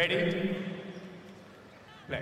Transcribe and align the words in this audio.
Ready? 0.00 0.32
Play. 2.08 2.20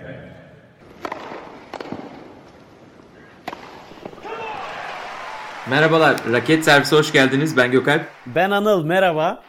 Merhabalar, 5.69 6.19
Raket 6.31 6.65
Servisi 6.65 6.95
hoş 6.95 7.11
geldiniz. 7.11 7.57
Ben 7.57 7.71
Gökalp. 7.71 8.05
Ben 8.25 8.51
Anıl, 8.51 8.85
merhaba. 8.85 9.43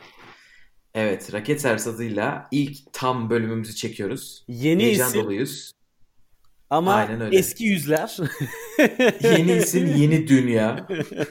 Evet, 0.95 1.35
Raket 1.35 1.61
Servisi 1.61 1.91
adıyla 1.91 2.49
ilk 2.51 2.93
tam 2.93 3.31
bölümümüzü 3.31 3.75
çekiyoruz. 3.75 4.45
Yeni 4.49 4.83
Heyecan 4.83 5.09
isim 5.09 5.23
doluyuz. 5.25 5.73
ama 6.71 6.95
Aynen 6.95 7.21
öyle. 7.21 7.39
eski 7.39 7.65
yüzler. 7.65 8.17
Yeni 9.23 9.53
isim, 9.53 9.97
yeni 9.97 10.29
dünya. 10.29 10.87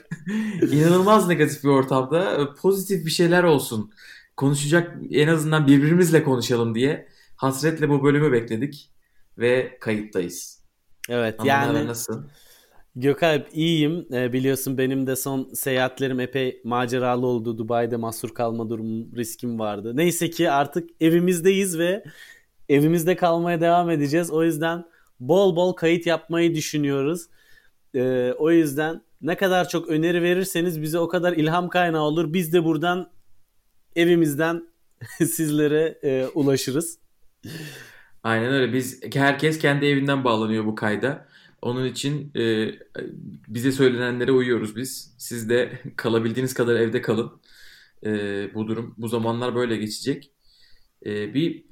İnanılmaz 0.72 1.28
negatif 1.28 1.64
bir 1.64 1.70
ortamda 1.70 2.42
e, 2.42 2.62
pozitif 2.62 3.06
bir 3.06 3.12
şeyler 3.12 3.44
olsun. 3.44 3.92
Konuşacak, 4.40 4.98
en 5.12 5.28
azından 5.28 5.68
birbirimizle 5.68 6.24
konuşalım 6.24 6.76
diye 6.76 7.08
hasretle 7.36 7.90
bu 7.90 8.04
bölümü 8.04 8.32
bekledik. 8.32 8.92
Ve 9.38 9.78
kayıttayız. 9.80 10.64
evet 11.10 11.36
Ama 11.40 11.50
yani 11.50 11.88
nasıl? 11.88 12.24
Gökalp 12.96 13.48
iyiyim. 13.54 14.08
Ee, 14.14 14.34
biliyorsun 14.34 14.78
benim 14.78 15.08
de 15.08 15.16
son 15.16 15.54
seyahatlerim 15.54 16.20
epey 16.20 16.62
maceralı 16.64 17.28
oldu. 17.28 17.58
Dubai'de 17.58 17.98
mahsur 17.98 18.34
kalma 18.34 18.70
durumum, 18.70 19.16
riskim 19.16 19.60
vardı. 19.60 19.98
Neyse 19.98 20.30
ki 20.30 20.52
artık 20.52 20.90
evimizdeyiz 21.02 21.80
ve 21.80 22.04
evimizde 22.70 23.16
kalmaya 23.16 23.62
devam 23.62 23.90
edeceğiz. 23.90 24.32
O 24.32 24.44
yüzden 24.44 24.86
bol 25.20 25.56
bol 25.56 25.74
kayıt 25.74 26.06
yapmayı 26.06 26.56
düşünüyoruz. 26.56 27.28
Ee, 27.96 28.34
o 28.38 28.52
yüzden 28.52 29.02
ne 29.22 29.38
kadar 29.38 29.70
çok 29.70 29.90
öneri 29.90 30.22
verirseniz 30.22 30.82
bize 30.82 31.00
o 31.00 31.08
kadar 31.08 31.34
ilham 31.34 31.70
kaynağı 31.70 32.02
olur. 32.02 32.34
Biz 32.34 32.54
de 32.54 32.64
buradan 32.64 33.19
evimizden 33.96 34.68
sizlere 35.18 36.00
e, 36.04 36.26
ulaşırız. 36.34 37.00
Aynen 38.24 38.54
öyle. 38.54 38.74
Biz 38.74 39.02
herkes 39.14 39.60
kendi 39.60 39.86
evinden 39.86 40.24
bağlanıyor 40.24 40.66
bu 40.66 40.76
kayda. 40.76 41.28
Onun 41.62 41.86
için 41.86 42.32
e, 42.36 42.72
bize 43.48 43.72
söylenenlere 43.72 44.32
uyuyoruz 44.32 44.76
biz. 44.76 45.16
Siz 45.18 45.50
de 45.50 45.82
kalabildiğiniz 45.96 46.54
kadar 46.54 46.76
evde 46.76 47.02
kalın. 47.02 47.32
E, 48.06 48.10
bu 48.54 48.68
durum 48.68 48.96
bu 48.98 49.08
zamanlar 49.08 49.56
böyle 49.56 49.78
geçecek. 49.78 50.32
E, 51.06 51.34
bir 51.34 51.66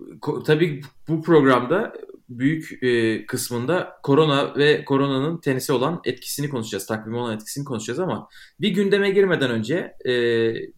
tabii 0.45 0.81
bu 1.07 1.21
programda 1.21 1.93
büyük 2.29 2.83
e, 2.83 3.25
kısmında 3.25 3.97
korona 4.03 4.55
ve 4.57 4.85
koronanın 4.85 5.37
tenise 5.37 5.73
olan 5.73 6.01
etkisini 6.05 6.49
konuşacağız. 6.49 6.85
Takvime 6.85 7.17
olan 7.17 7.35
etkisini 7.35 7.65
konuşacağız 7.65 7.99
ama 7.99 8.27
bir 8.59 8.69
gündeme 8.69 9.09
girmeden 9.09 9.51
önce 9.51 9.93
e, 10.05 10.13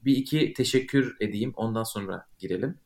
bir 0.05 0.17
iki 0.17 0.53
teşekkür 0.53 1.17
edeyim. 1.19 1.53
Ondan 1.55 1.83
sonra 1.83 2.25
girelim. 2.39 2.77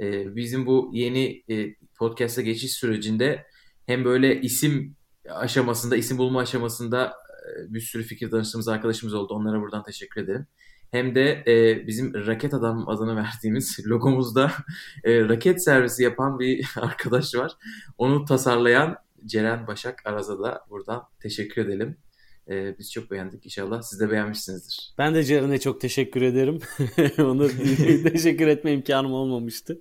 E, 0.00 0.36
bizim 0.36 0.66
bu 0.66 0.90
yeni 0.92 1.44
e, 1.50 1.74
podcast'a 1.98 2.42
geçiş 2.42 2.72
sürecinde 2.72 3.46
hem 3.86 4.04
böyle 4.04 4.40
isim 4.40 4.96
aşamasında, 5.30 5.96
isim 5.96 6.18
bulma 6.18 6.40
aşamasında 6.40 7.06
e, 7.06 7.74
bir 7.74 7.80
sürü 7.80 8.02
fikir 8.02 8.30
danıştığımız 8.30 8.68
arkadaşımız 8.68 9.14
oldu. 9.14 9.34
Onlara 9.34 9.60
buradan 9.60 9.82
teşekkür 9.84 10.20
ederim. 10.20 10.46
Hem 10.96 11.14
de 11.14 11.44
e, 11.46 11.86
bizim 11.86 12.14
Raket 12.26 12.54
Adam 12.54 12.88
adını 12.88 13.16
verdiğimiz 13.16 13.86
logomuzda 13.86 14.52
e, 15.04 15.20
raket 15.20 15.64
servisi 15.64 16.02
yapan 16.02 16.38
bir 16.38 16.68
arkadaş 16.76 17.34
var. 17.34 17.52
Onu 17.98 18.24
tasarlayan 18.24 18.96
Ceren 19.26 19.66
Başak 19.66 20.02
Araz'a 20.06 20.38
da 20.38 20.64
buradan 20.70 21.02
teşekkür 21.20 21.66
edelim. 21.66 21.96
E, 22.50 22.78
biz 22.78 22.92
çok 22.92 23.10
beğendik. 23.10 23.44
İnşallah 23.44 23.82
siz 23.82 24.00
de 24.00 24.10
beğenmişsinizdir. 24.10 24.94
Ben 24.98 25.14
de 25.14 25.24
Ceren'e 25.24 25.60
çok 25.60 25.80
teşekkür 25.80 26.22
ederim. 26.22 26.58
Onu 27.18 27.48
teşekkür 28.12 28.46
etme 28.46 28.72
imkanım 28.72 29.12
olmamıştı. 29.12 29.78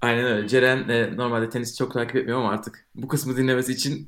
Aynen 0.00 0.24
öyle. 0.24 0.48
Ceren 0.48 0.88
e, 0.88 1.16
normalde 1.16 1.48
tenisi 1.48 1.76
çok 1.76 1.92
takip 1.92 2.16
etmiyor 2.16 2.38
ama 2.38 2.50
artık 2.50 2.86
bu 2.94 3.08
kısmı 3.08 3.36
dinlemesi 3.36 3.72
için 3.72 4.06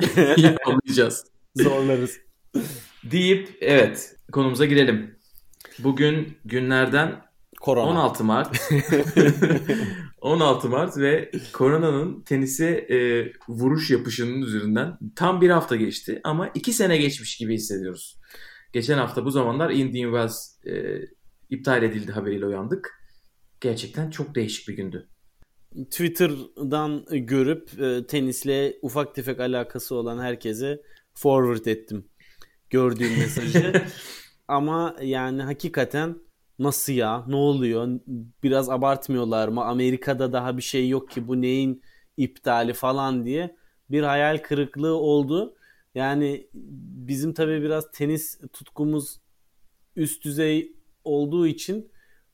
anlayacağız. 0.66 1.24
Zorlarız. 1.56 2.18
Deyip 3.04 3.48
evet 3.60 4.16
konumuza 4.32 4.66
girelim. 4.66 5.19
Bugün 5.78 6.38
günlerden 6.44 7.22
Korona. 7.60 7.90
16 7.90 8.24
Mart. 8.24 8.70
16 10.20 10.68
Mart 10.68 10.98
ve 10.98 11.30
koronanın 11.52 12.22
tenise 12.22 12.66
e, 12.66 13.32
vuruş 13.48 13.90
yapışının 13.90 14.42
üzerinden 14.42 14.98
tam 15.16 15.40
bir 15.40 15.50
hafta 15.50 15.76
geçti 15.76 16.20
ama 16.24 16.48
iki 16.48 16.72
sene 16.72 16.96
geçmiş 16.96 17.36
gibi 17.36 17.54
hissediyoruz. 17.54 18.18
Geçen 18.72 18.98
hafta 18.98 19.24
bu 19.24 19.30
zamanlar 19.30 19.70
Indian 19.70 20.10
Wells 20.10 20.66
e, 20.66 21.00
iptal 21.50 21.82
edildi 21.82 22.12
haberiyle 22.12 22.46
uyandık. 22.46 23.00
Gerçekten 23.60 24.10
çok 24.10 24.34
değişik 24.34 24.68
bir 24.68 24.76
gündü. 24.76 25.08
Twitter'dan 25.90 27.04
görüp 27.10 27.80
e, 27.80 28.06
tenisle 28.06 28.78
ufak 28.82 29.14
tefek 29.14 29.40
alakası 29.40 29.94
olan 29.94 30.18
herkese 30.18 30.82
forward 31.14 31.66
ettim 31.66 32.04
gördüğüm 32.70 33.18
mesajı. 33.18 33.72
Ama 34.50 34.96
yani 35.02 35.42
hakikaten 35.42 36.16
nasıl 36.58 36.92
ya? 36.92 37.24
Ne 37.28 37.36
oluyor? 37.36 38.00
Biraz 38.42 38.70
abartmıyorlar 38.70 39.48
mı? 39.48 39.64
Amerika'da 39.64 40.32
daha 40.32 40.56
bir 40.56 40.62
şey 40.62 40.88
yok 40.88 41.10
ki 41.10 41.28
bu 41.28 41.40
neyin 41.40 41.82
iptali 42.16 42.72
falan 42.72 43.24
diye 43.24 43.56
bir 43.90 44.02
hayal 44.02 44.38
kırıklığı 44.38 44.94
oldu. 44.94 45.54
Yani 45.94 46.48
bizim 47.08 47.32
tabii 47.34 47.62
biraz 47.62 47.90
tenis 47.92 48.40
tutkumuz 48.52 49.20
üst 49.96 50.24
düzey 50.24 50.76
olduğu 51.04 51.46
için 51.46 51.90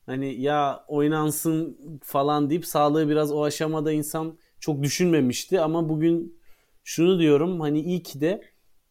hani 0.07 0.41
ya 0.41 0.85
oynansın 0.89 1.79
falan 2.03 2.51
deyip 2.51 2.67
sağlığı 2.67 3.09
biraz 3.09 3.33
o 3.33 3.45
aşamada 3.45 3.93
insan 3.93 4.39
çok 4.61 4.83
düşünmemişti 4.83 5.61
ama 5.61 5.89
bugün 5.89 6.39
şunu 6.85 7.19
diyorum 7.19 7.61
hani 7.61 7.81
iyi 7.81 8.03
ki 8.03 8.21
de 8.21 8.43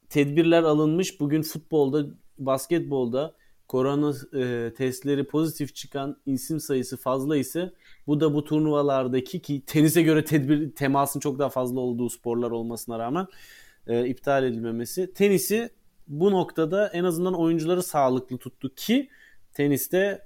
tedbirler 0.09 0.63
alınmış. 0.63 1.19
Bugün 1.19 1.41
futbolda, 1.41 2.05
basketbolda 2.37 3.35
korona 3.67 4.13
e, 4.39 4.73
testleri 4.73 5.27
pozitif 5.27 5.75
çıkan 5.75 6.17
isim 6.25 6.59
sayısı 6.59 6.97
fazla 6.97 7.37
ise 7.37 7.73
bu 8.07 8.19
da 8.19 8.33
bu 8.33 8.43
turnuvalardaki 8.43 9.41
ki 9.41 9.63
tenise 9.65 10.01
göre 10.01 10.25
tedbir 10.25 10.71
temasın 10.71 11.19
çok 11.19 11.39
daha 11.39 11.49
fazla 11.49 11.79
olduğu 11.79 12.09
sporlar 12.09 12.51
olmasına 12.51 12.99
rağmen 12.99 13.27
e, 13.87 14.07
iptal 14.07 14.43
edilmemesi. 14.43 15.13
Tenisi 15.13 15.69
bu 16.07 16.31
noktada 16.31 16.87
en 16.87 17.03
azından 17.03 17.33
oyuncuları 17.33 17.83
sağlıklı 17.83 18.37
tuttu 18.37 18.75
ki 18.75 19.09
teniste 19.53 20.21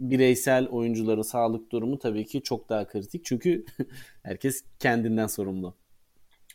bireysel 0.00 0.68
oyuncuların 0.68 1.22
sağlık 1.22 1.72
durumu 1.72 1.98
tabii 1.98 2.26
ki 2.26 2.42
çok 2.42 2.68
daha 2.68 2.88
kritik. 2.88 3.24
Çünkü 3.24 3.64
herkes 4.22 4.64
kendinden 4.78 5.26
sorumlu. 5.26 5.74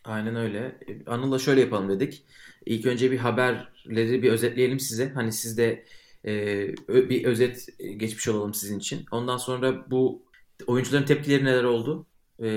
Aynen 0.06 0.36
öyle. 0.36 0.60
E, 0.88 1.06
Anıl'la 1.06 1.40
şöyle 1.40 1.62
yapalım 1.62 1.90
dedik. 1.90 2.24
İlk 2.66 2.86
önce 2.86 3.12
bir 3.12 3.18
haberleri 3.18 4.24
bir 4.24 4.32
özetleyelim 4.32 4.80
size. 4.80 5.10
Hani 5.10 5.32
siz 5.32 5.58
de 5.58 5.86
e, 6.26 6.68
bir 6.90 7.26
özet 7.26 7.68
geçmiş 7.98 8.28
olalım 8.28 8.54
sizin 8.54 8.80
için. 8.80 9.06
Ondan 9.12 9.38
sonra 9.38 9.92
bu 9.92 10.26
oyuncuların 10.68 11.06
tepkileri 11.06 11.46
neler 11.46 11.64
oldu? 11.64 12.08
E, 12.44 12.48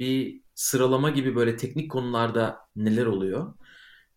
bir 0.00 0.40
sıralama 0.54 1.10
gibi 1.10 1.36
böyle 1.36 1.56
teknik 1.56 1.90
konularda 1.90 2.58
neler 2.76 3.06
oluyor? 3.06 3.54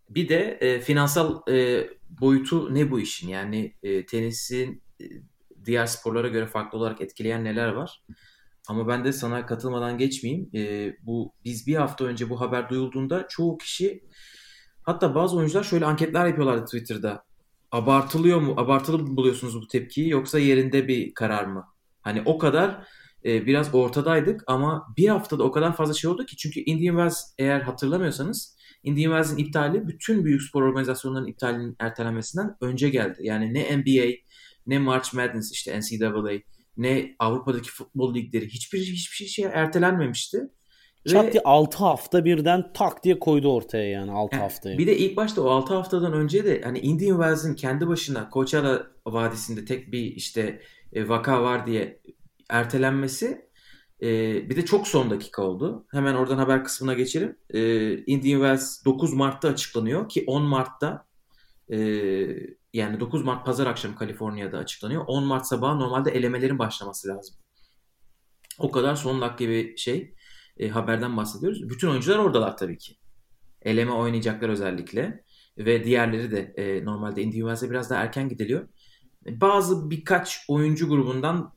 Bir 0.09 0.29
de 0.29 0.57
e, 0.61 0.79
finansal 0.81 1.41
e, 1.51 1.87
boyutu 2.09 2.75
ne 2.75 2.91
bu 2.91 2.99
işin? 2.99 3.29
Yani 3.29 3.73
e, 3.83 4.05
tenisin 4.05 4.81
e, 5.01 5.05
diğer 5.65 5.85
sporlara 5.85 6.27
göre 6.27 6.47
farklı 6.47 6.77
olarak 6.77 7.01
etkileyen 7.01 7.43
neler 7.43 7.67
var? 7.67 8.03
Ama 8.67 8.87
ben 8.87 9.05
de 9.05 9.13
sana 9.13 9.45
katılmadan 9.45 9.97
geçmeyeyim. 9.97 10.49
E, 10.55 10.93
bu 11.01 11.33
biz 11.45 11.67
bir 11.67 11.75
hafta 11.75 12.05
önce 12.05 12.29
bu 12.29 12.41
haber 12.41 12.69
duyulduğunda 12.69 13.27
çoğu 13.29 13.57
kişi 13.57 14.03
hatta 14.85 15.15
bazı 15.15 15.37
oyuncular 15.37 15.63
şöyle 15.63 15.85
anketler 15.85 16.25
yapıyorlardı 16.25 16.65
Twitter'da. 16.65 17.23
Abartılıyor 17.71 18.41
mu? 18.41 18.53
Abartılı 18.57 18.99
mı 18.99 19.17
buluyorsunuz 19.17 19.61
bu 19.61 19.67
tepkiyi 19.67 20.09
yoksa 20.09 20.39
yerinde 20.39 20.87
bir 20.87 21.13
karar 21.13 21.45
mı? 21.45 21.65
Hani 22.01 22.21
o 22.25 22.37
kadar 22.37 22.87
e, 23.25 23.45
biraz 23.45 23.75
ortadaydık 23.75 24.43
ama 24.47 24.93
bir 24.97 25.07
haftada 25.07 25.43
o 25.43 25.51
kadar 25.51 25.75
fazla 25.75 25.93
şey 25.93 26.09
oldu 26.09 26.25
ki 26.25 26.37
çünkü 26.37 26.59
Indian 26.59 26.95
Wells 26.95 27.33
eğer 27.37 27.61
hatırlamıyorsanız 27.61 28.55
Indian 28.83 29.11
Wells'in 29.11 29.37
iptali 29.37 29.87
bütün 29.87 30.25
büyük 30.25 30.41
spor 30.41 30.61
organizasyonlarının 30.61 31.27
iptalinin 31.27 31.75
ertelenmesinden 31.79 32.57
önce 32.61 32.89
geldi. 32.89 33.19
Yani 33.21 33.53
ne 33.53 33.77
NBA 33.77 34.15
ne 34.67 34.79
March 34.79 35.13
Madness 35.13 35.51
işte 35.51 35.79
NCAA 35.79 36.39
ne 36.77 37.15
Avrupa'daki 37.19 37.71
futbol 37.71 38.15
ligleri 38.15 38.47
hiçbir 38.47 38.79
hiçbir 38.79 39.25
şey 39.25 39.45
ertelenmemişti. 39.45 40.49
Çat 41.07 41.33
diye 41.33 41.43
6 41.43 41.77
hafta 41.77 42.25
birden 42.25 42.73
tak 42.73 43.03
diye 43.03 43.19
koydu 43.19 43.53
ortaya 43.53 43.89
yani 43.89 44.11
6 44.11 44.35
yani 44.35 44.43
haftayı. 44.43 44.77
bir 44.77 44.87
de 44.87 44.97
ilk 44.97 45.17
başta 45.17 45.41
o 45.41 45.49
6 45.49 45.73
haftadan 45.73 46.13
önce 46.13 46.45
de 46.45 46.61
hani 46.61 46.79
Indian 46.79 47.15
Wells'in 47.15 47.55
kendi 47.55 47.87
başına 47.87 48.29
Coachella 48.33 48.87
Vadisi'nde 49.05 49.65
tek 49.65 49.91
bir 49.91 50.03
işte 50.03 50.61
e, 50.93 51.09
vaka 51.09 51.43
var 51.43 51.67
diye 51.67 52.01
ertelenmesi 52.49 53.49
e, 54.01 54.09
bir 54.49 54.55
de 54.55 54.65
çok 54.65 54.87
son 54.87 55.09
dakika 55.09 55.41
oldu. 55.41 55.85
Hemen 55.91 56.15
oradan 56.15 56.37
haber 56.37 56.63
kısmına 56.63 56.93
geçelim. 56.93 57.37
E, 57.49 57.91
Indian 57.97 58.39
Wells 58.39 58.85
9 58.85 59.13
Mart'ta 59.13 59.47
açıklanıyor 59.47 60.09
ki 60.09 60.23
10 60.27 60.43
Mart'ta 60.43 61.05
e, 61.69 61.77
yani 62.73 62.99
9 62.99 63.23
Mart 63.23 63.45
pazar 63.45 63.67
akşamı 63.67 63.95
Kaliforniya'da 63.95 64.57
açıklanıyor. 64.57 65.03
10 65.07 65.23
Mart 65.23 65.47
sabahı 65.47 65.79
normalde 65.79 66.11
elemelerin 66.11 66.59
başlaması 66.59 67.07
lazım. 67.07 67.35
O 68.59 68.71
kadar 68.71 68.95
son 68.95 69.21
dakika 69.21 69.49
bir 69.49 69.77
şey 69.77 70.13
e, 70.57 70.69
haberden 70.69 71.17
bahsediyoruz. 71.17 71.69
Bütün 71.69 71.87
oyuncular 71.87 72.17
oradalar 72.17 72.57
tabii 72.57 72.77
ki. 72.77 72.97
Eleme 73.61 73.91
oynayacaklar 73.91 74.49
özellikle. 74.49 75.23
Ve 75.57 75.83
diğerleri 75.83 76.31
de 76.31 76.53
e, 76.57 76.85
normalde 76.85 77.23
Üniversite 77.23 77.69
biraz 77.69 77.89
daha 77.89 78.03
erken 78.03 78.29
gidiliyor. 78.29 78.67
Bazı 79.27 79.89
birkaç 79.89 80.45
oyuncu 80.47 80.89
grubundan 80.89 81.53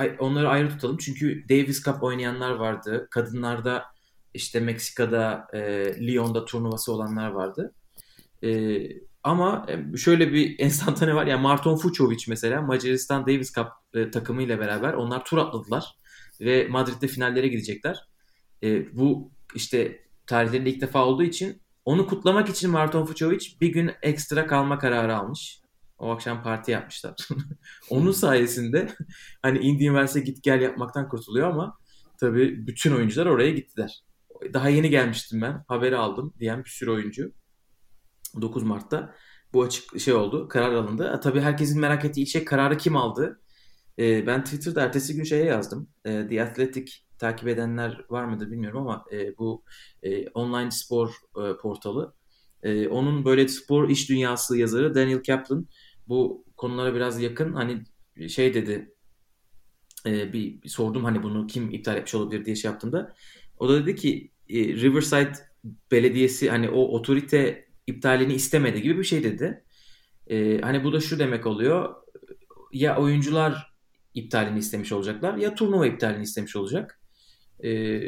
e, 0.00 0.16
onları 0.18 0.48
ayrı 0.48 0.68
tutalım. 0.68 0.96
Çünkü 0.96 1.44
Davis 1.48 1.84
Cup 1.84 2.02
oynayanlar 2.02 2.50
vardı. 2.50 3.08
Kadınlarda 3.10 3.84
işte 4.34 4.60
Meksika'da, 4.60 5.46
e, 5.52 5.60
Lyon'da 6.06 6.44
turnuvası 6.44 6.92
olanlar 6.92 7.30
vardı. 7.30 7.74
E, 8.44 8.80
ama 9.22 9.66
e, 9.68 9.96
şöyle 9.96 10.32
bir 10.32 10.58
enstantane 10.58 11.14
var. 11.14 11.26
Yani 11.26 11.42
Marton 11.42 11.76
Fucovic 11.76 12.24
mesela 12.28 12.62
Macaristan 12.62 13.26
Davis 13.26 13.52
Cup 13.52 13.68
e, 13.94 14.10
takımıyla 14.10 14.58
beraber 14.58 14.92
onlar 14.92 15.24
tur 15.24 15.38
atladılar. 15.38 15.99
Ve 16.40 16.68
Madrid'de 16.68 17.08
finallere 17.08 17.48
gidecekler. 17.48 18.08
E, 18.62 18.96
bu 18.96 19.32
işte 19.54 20.04
tarihlerinde 20.26 20.70
ilk 20.70 20.80
defa 20.80 21.04
olduğu 21.04 21.22
için 21.22 21.62
onu 21.84 22.06
kutlamak 22.06 22.48
için 22.48 22.70
Marton 22.70 23.04
Fucovic 23.04 23.46
bir 23.60 23.68
gün 23.68 23.90
ekstra 24.02 24.46
kalma 24.46 24.78
kararı 24.78 25.16
almış. 25.16 25.60
O 25.98 26.10
akşam 26.10 26.42
parti 26.42 26.70
yapmışlar. 26.70 27.14
Onun 27.90 28.12
sayesinde 28.12 28.88
hani 29.42 29.58
Indy 29.58 29.86
Üniversite 29.86 30.20
git 30.20 30.42
gel 30.42 30.60
yapmaktan 30.60 31.08
kurtuluyor 31.08 31.50
ama 31.50 31.78
tabii 32.20 32.66
bütün 32.66 32.92
oyuncular 32.92 33.26
oraya 33.26 33.50
gittiler. 33.50 34.04
Daha 34.52 34.68
yeni 34.68 34.90
gelmiştim 34.90 35.40
ben. 35.42 35.64
Haberi 35.68 35.96
aldım 35.96 36.34
diyen 36.38 36.64
bir 36.64 36.70
sürü 36.70 36.90
oyuncu. 36.90 37.32
9 38.40 38.62
Mart'ta 38.62 39.14
bu 39.52 39.62
açık 39.62 40.00
şey 40.00 40.14
oldu. 40.14 40.48
Karar 40.48 40.72
alındı. 40.72 41.14
E, 41.16 41.20
tabii 41.20 41.40
herkesin 41.40 41.80
merak 41.80 42.04
ettiği 42.04 42.26
şey 42.26 42.44
kararı 42.44 42.76
kim 42.76 42.96
aldı? 42.96 43.40
E, 44.00 44.26
ben 44.26 44.44
Twitter'da 44.44 44.82
ertesi 44.82 45.16
gün 45.16 45.24
şeye 45.24 45.44
yazdım. 45.44 45.88
E, 46.04 46.28
The 46.28 46.42
Athletic 46.42 46.92
takip 47.18 47.48
edenler 47.48 48.04
var 48.10 48.24
mıdır 48.24 48.50
bilmiyorum 48.50 48.80
ama 48.80 49.04
e, 49.12 49.38
bu 49.38 49.64
e, 50.02 50.28
online 50.28 50.70
spor 50.70 51.08
e, 51.36 51.56
portalı. 51.56 52.14
E, 52.62 52.88
onun 52.88 53.24
böyle 53.24 53.48
spor 53.48 53.88
iş 53.88 54.08
dünyası 54.08 54.58
yazarı 54.58 54.94
Daniel 54.94 55.22
Kaplan 55.22 55.66
bu 56.08 56.44
konulara 56.56 56.94
biraz 56.94 57.22
yakın. 57.22 57.52
Hani 57.52 57.84
şey 58.28 58.54
dedi 58.54 58.94
e, 60.06 60.32
bir, 60.32 60.62
bir 60.62 60.68
sordum 60.68 61.04
hani 61.04 61.22
bunu 61.22 61.46
kim 61.46 61.70
iptal 61.70 61.96
etmiş 61.96 62.14
olabilir 62.14 62.44
diye 62.44 62.56
şey 62.56 62.70
yaptığımda. 62.70 63.14
O 63.58 63.68
da 63.68 63.86
dedi 63.86 63.96
ki 63.96 64.30
e, 64.48 64.54
Riverside 64.54 65.32
Belediyesi 65.92 66.50
hani 66.50 66.70
o 66.70 66.80
otorite 66.80 67.68
iptalini 67.86 68.34
istemedi 68.34 68.82
gibi 68.82 68.98
bir 68.98 69.04
şey 69.04 69.24
dedi. 69.24 69.64
E, 70.26 70.60
hani 70.60 70.84
bu 70.84 70.92
da 70.92 71.00
şu 71.00 71.18
demek 71.18 71.46
oluyor. 71.46 71.94
Ya 72.72 72.96
oyuncular 72.96 73.69
iptalini 74.14 74.58
istemiş 74.58 74.92
olacaklar 74.92 75.36
ya 75.36 75.54
turnuva 75.54 75.86
iptalini 75.86 76.22
istemiş 76.22 76.56
olacak. 76.56 77.00
E, 77.64 78.00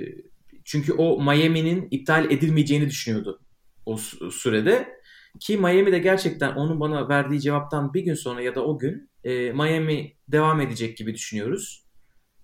çünkü 0.65 0.93
o 0.93 1.23
Miami'nin 1.23 1.89
iptal 1.91 2.31
edilmeyeceğini 2.31 2.87
düşünüyordu 2.87 3.41
o 3.87 3.97
sürede. 4.31 5.03
Ki 5.41 5.57
Miami 5.57 5.93
de 5.93 5.99
gerçekten 5.99 6.53
onun 6.53 6.81
bana 6.81 7.09
verdiği 7.09 7.41
cevaptan 7.41 7.95
bir 7.95 8.01
gün 8.01 8.15
sonra 8.15 8.43
ya 8.43 8.55
da 8.55 8.65
o 8.65 8.79
gün 8.79 9.11
e, 9.25 9.53
Miami 9.53 10.17
devam 10.29 10.61
edecek 10.61 10.97
gibi 10.97 11.15
düşünüyoruz. 11.15 11.87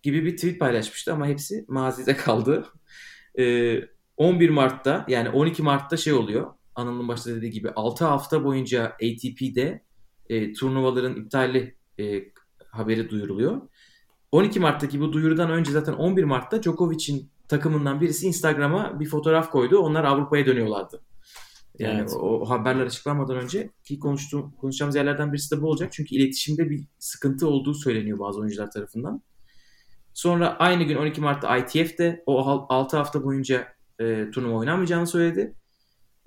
Gibi 0.03 0.25
bir 0.25 0.37
tweet 0.37 0.61
paylaşmıştı 0.61 1.13
ama 1.13 1.27
hepsi 1.27 1.65
mazide 1.69 2.17
kaldı. 2.17 2.67
E, 3.39 3.79
11 4.17 4.51
Mart'ta 4.51 5.05
yani 5.09 5.29
12 5.29 5.63
Mart'ta 5.63 5.97
şey 5.97 6.13
oluyor. 6.13 6.55
Anıl'ın 6.75 7.09
başta 7.09 7.31
dediği 7.35 7.51
gibi 7.51 7.71
6 7.71 8.05
hafta 8.05 8.45
boyunca 8.45 8.85
ATP'de 8.85 9.83
e, 10.29 10.53
turnuvaların 10.53 11.17
iptali 11.17 11.75
e, 11.99 12.25
haberi 12.71 13.11
duyuruluyor. 13.11 13.61
12 14.33 14.61
Mart'taki 14.61 15.01
bu 15.01 15.13
duyurudan 15.13 15.51
önce 15.51 15.73
zaten 15.73 15.93
11 15.93 16.25
Mart'ta 16.25 16.63
Djokovic'in 16.63 17.31
takımından 17.49 18.01
birisi 18.01 18.27
Instagram'a 18.27 19.01
bir 19.01 19.07
fotoğraf 19.07 19.51
koydu. 19.51 19.79
Onlar 19.79 20.05
Avrupa'ya 20.05 20.47
dönüyorlardı. 20.47 21.03
Yani 21.79 21.99
evet. 22.01 22.13
o, 22.17 22.41
o 22.41 22.51
haberler 22.51 22.87
açıklanmadan 22.87 23.37
önce 23.37 23.71
ki 23.85 23.99
konuştuğum, 23.99 24.53
konuşacağımız 24.61 24.97
yerlerden 24.97 25.33
birisi 25.33 25.57
de 25.57 25.63
bu 25.63 25.69
olacak. 25.69 25.93
Çünkü 25.93 26.15
iletişimde 26.15 26.71
bir 26.71 26.85
sıkıntı 26.99 27.49
olduğu 27.49 27.75
söyleniyor 27.75 28.19
bazı 28.19 28.41
oyuncular 28.41 28.71
tarafından. 28.71 29.23
Sonra 30.15 30.57
aynı 30.59 30.83
gün 30.83 30.97
12 30.97 31.21
Mart'ta 31.21 31.57
ITF 31.57 31.99
de 31.99 32.23
o 32.27 32.67
6 32.69 32.97
hafta 32.97 33.25
boyunca 33.25 33.69
e, 34.01 34.31
turnuva 34.31 34.59
oynanmayacağını 34.59 35.07
söyledi. 35.07 35.55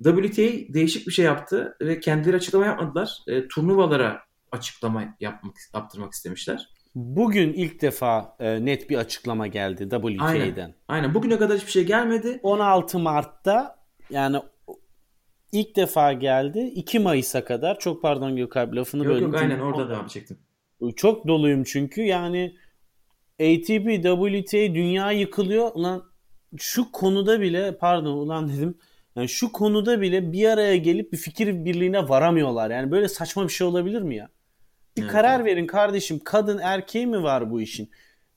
WTA 0.04 0.74
değişik 0.74 1.08
bir 1.08 1.12
şey 1.12 1.26
yaptı 1.26 1.76
ve 1.82 2.00
kendileri 2.00 2.36
açıklama 2.36 2.66
yapmadılar. 2.66 3.18
E, 3.28 3.48
turnuvalara 3.48 4.22
açıklama 4.51 5.03
yapmak 5.19 5.56
yaptırmak 5.74 6.13
istemişler. 6.13 6.69
Bugün 6.95 7.53
ilk 7.53 7.81
defa 7.81 8.36
e, 8.39 8.65
net 8.65 8.89
bir 8.89 8.98
açıklama 8.98 9.48
geldi 9.48 9.89
WTA'den. 9.89 10.19
Aynen. 10.19 10.74
Aynen. 10.88 11.13
Bugüne 11.13 11.38
kadar 11.38 11.57
hiçbir 11.57 11.71
şey 11.71 11.83
gelmedi. 11.83 12.39
16 12.44 13.00
Mart'ta 13.00 13.75
yani 14.09 14.38
ilk 15.51 15.75
defa 15.75 16.13
geldi. 16.13 16.59
2 16.59 17.00
Mayıs'a 17.00 17.45
kadar. 17.45 17.80
Çok 17.80 18.01
pardon 18.01 18.36
Gökalp 18.36 18.75
lafını 18.75 19.06
böldüm. 19.06 19.24
Yok 19.24 19.33
yok 19.33 19.42
aynen 19.42 19.59
orada 19.59 19.89
devam 19.89 20.07
çektim. 20.07 20.38
Çok 20.95 21.27
doluyum 21.27 21.63
çünkü. 21.63 22.01
Yani 22.01 22.56
ATP, 23.39 24.04
WTA 24.04 24.57
dünya 24.57 25.12
yıkılıyor. 25.12 25.71
Ulan 25.74 26.04
şu 26.57 26.92
konuda 26.92 27.42
bile 27.42 27.77
pardon 27.77 28.18
ulan 28.18 28.50
dedim. 28.50 28.77
Yani 29.15 29.30
şu 29.30 29.51
konuda 29.51 30.01
bile 30.01 30.31
bir 30.31 30.45
araya 30.45 30.77
gelip 30.77 31.13
bir 31.13 31.18
fikir 31.18 31.65
birliğine 31.65 32.09
varamıyorlar. 32.09 32.69
Yani 32.71 32.92
böyle 32.92 33.07
saçma 33.07 33.44
bir 33.44 33.50
şey 33.50 33.68
olabilir 33.68 34.01
mi 34.01 34.15
ya? 34.15 34.30
Bir 34.98 35.02
evet, 35.02 35.12
karar 35.12 35.46
verin 35.46 35.68
kardeşim. 35.68 36.20
Kadın 36.24 36.58
erkeği 36.58 37.08
mi 37.08 37.24
var 37.24 37.52
bu 37.52 37.62
işin? 37.62 37.90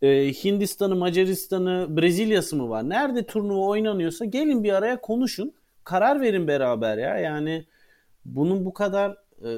Ee, 0.03 0.33
Hindistan'ı, 0.45 0.97
Macaristan'ı, 0.97 1.87
Brezilya'sı 1.97 2.56
mı 2.56 2.69
var? 2.69 2.89
Nerede 2.89 3.27
turnuva 3.27 3.67
oynanıyorsa 3.67 4.25
gelin 4.25 4.65
bir 4.65 4.73
araya 4.73 5.01
konuşun 5.01 5.55
karar 5.85 6.21
verin 6.21 6.49
beraber 6.49 6.99
ya. 6.99 7.19
Yani 7.19 7.67
bunun 8.25 8.65
bu 8.65 8.75
kadar 8.75 9.17
e, 9.45 9.49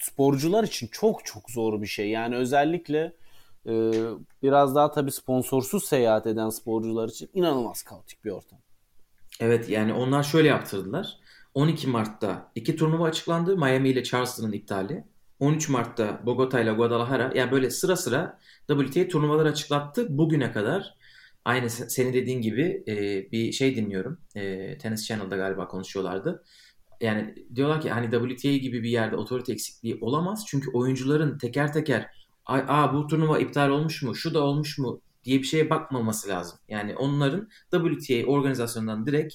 sporcular 0.00 0.64
için 0.64 0.88
çok 0.92 1.24
çok 1.24 1.50
zor 1.50 1.82
bir 1.82 1.86
şey. 1.86 2.10
Yani 2.10 2.36
özellikle 2.36 3.12
e, 3.66 3.92
biraz 4.42 4.74
daha 4.74 4.90
tabii 4.90 5.12
sponsorsuz 5.12 5.84
seyahat 5.84 6.26
eden 6.26 6.50
sporcular 6.50 7.08
için 7.08 7.30
inanılmaz 7.34 7.82
kaotik 7.82 8.24
bir 8.24 8.30
ortam. 8.30 8.58
Evet 9.40 9.68
yani 9.68 9.92
onlar 9.92 10.22
şöyle 10.22 10.48
yaptırdılar. 10.48 11.18
12 11.54 11.88
Mart'ta 11.88 12.50
iki 12.54 12.76
turnuva 12.76 13.04
açıklandı. 13.04 13.56
Miami 13.56 13.88
ile 13.88 14.04
Charleston'ın 14.04 14.52
iptali. 14.52 15.04
13 15.40 15.68
Mart'ta 15.68 16.26
Bogota 16.26 16.60
ile 16.60 16.72
Guadalajara 16.72 17.32
yani 17.34 17.52
böyle 17.52 17.70
sıra 17.70 17.96
sıra 17.96 18.38
WTA 18.68 19.08
turnuvaları 19.08 19.48
açıklattı 19.48 20.18
bugüne 20.18 20.52
kadar. 20.52 20.94
Aynı 21.44 21.70
senin 21.70 22.12
dediğin 22.12 22.40
gibi 22.42 22.84
e, 22.88 22.94
bir 23.32 23.52
şey 23.52 23.76
dinliyorum. 23.76 24.18
E, 24.34 24.78
Tennis 24.78 25.06
Channel'da 25.06 25.36
galiba 25.36 25.68
konuşuyorlardı. 25.68 26.44
Yani 27.00 27.34
diyorlar 27.54 27.80
ki 27.80 27.90
hani 27.90 28.10
WTA 28.36 28.56
gibi 28.56 28.82
bir 28.82 28.90
yerde 28.90 29.16
otorite 29.16 29.52
eksikliği 29.52 29.98
olamaz. 30.00 30.44
Çünkü 30.48 30.70
oyuncuların 30.70 31.38
teker 31.38 31.72
teker 31.72 32.10
aa 32.46 32.94
bu 32.94 33.06
turnuva 33.06 33.38
iptal 33.38 33.70
olmuş 33.70 34.02
mu, 34.02 34.14
şu 34.14 34.34
da 34.34 34.44
olmuş 34.44 34.78
mu 34.78 35.00
diye 35.24 35.38
bir 35.38 35.44
şeye 35.44 35.70
bakmaması 35.70 36.28
lazım. 36.28 36.58
Yani 36.68 36.96
onların 36.96 37.48
WTA 37.70 38.26
organizasyonundan 38.26 39.06
direkt 39.06 39.34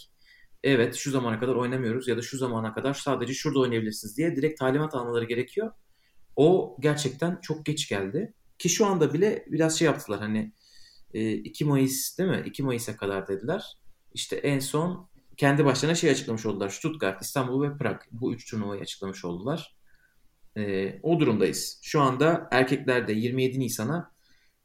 evet 0.63 0.95
şu 0.95 1.11
zamana 1.11 1.39
kadar 1.39 1.55
oynamıyoruz 1.55 2.07
ya 2.07 2.17
da 2.17 2.21
şu 2.21 2.37
zamana 2.37 2.73
kadar 2.73 2.93
sadece 2.93 3.33
şurada 3.33 3.59
oynayabilirsiniz 3.59 4.17
diye 4.17 4.35
direkt 4.35 4.59
talimat 4.59 4.95
almaları 4.95 5.25
gerekiyor. 5.25 5.71
O 6.35 6.77
gerçekten 6.79 7.39
çok 7.41 7.65
geç 7.65 7.89
geldi. 7.89 8.33
Ki 8.59 8.69
şu 8.69 8.85
anda 8.85 9.13
bile 9.13 9.45
biraz 9.47 9.79
şey 9.79 9.85
yaptılar 9.85 10.19
hani 10.19 10.51
2 11.13 11.63
ee, 11.63 11.67
Mayıs 11.67 12.17
değil 12.17 12.29
mi? 12.29 12.43
2 12.45 12.63
Mayıs'a 12.63 12.97
kadar 12.97 13.27
dediler. 13.27 13.77
İşte 14.13 14.35
en 14.35 14.59
son 14.59 15.09
kendi 15.37 15.65
başlarına 15.65 15.95
şey 15.95 16.09
açıklamış 16.09 16.45
oldular. 16.45 16.69
Stuttgart, 16.69 17.21
İstanbul 17.21 17.63
ve 17.63 17.77
Prag. 17.77 18.01
Bu 18.11 18.33
üç 18.33 18.49
turnuvayı 18.51 18.81
açıklamış 18.81 19.25
oldular. 19.25 19.75
Ee, 20.57 20.99
o 21.03 21.19
durumdayız. 21.19 21.79
Şu 21.81 22.01
anda 22.01 22.47
erkeklerde 22.51 23.13
27 23.13 23.59
Nisan'a, 23.59 24.11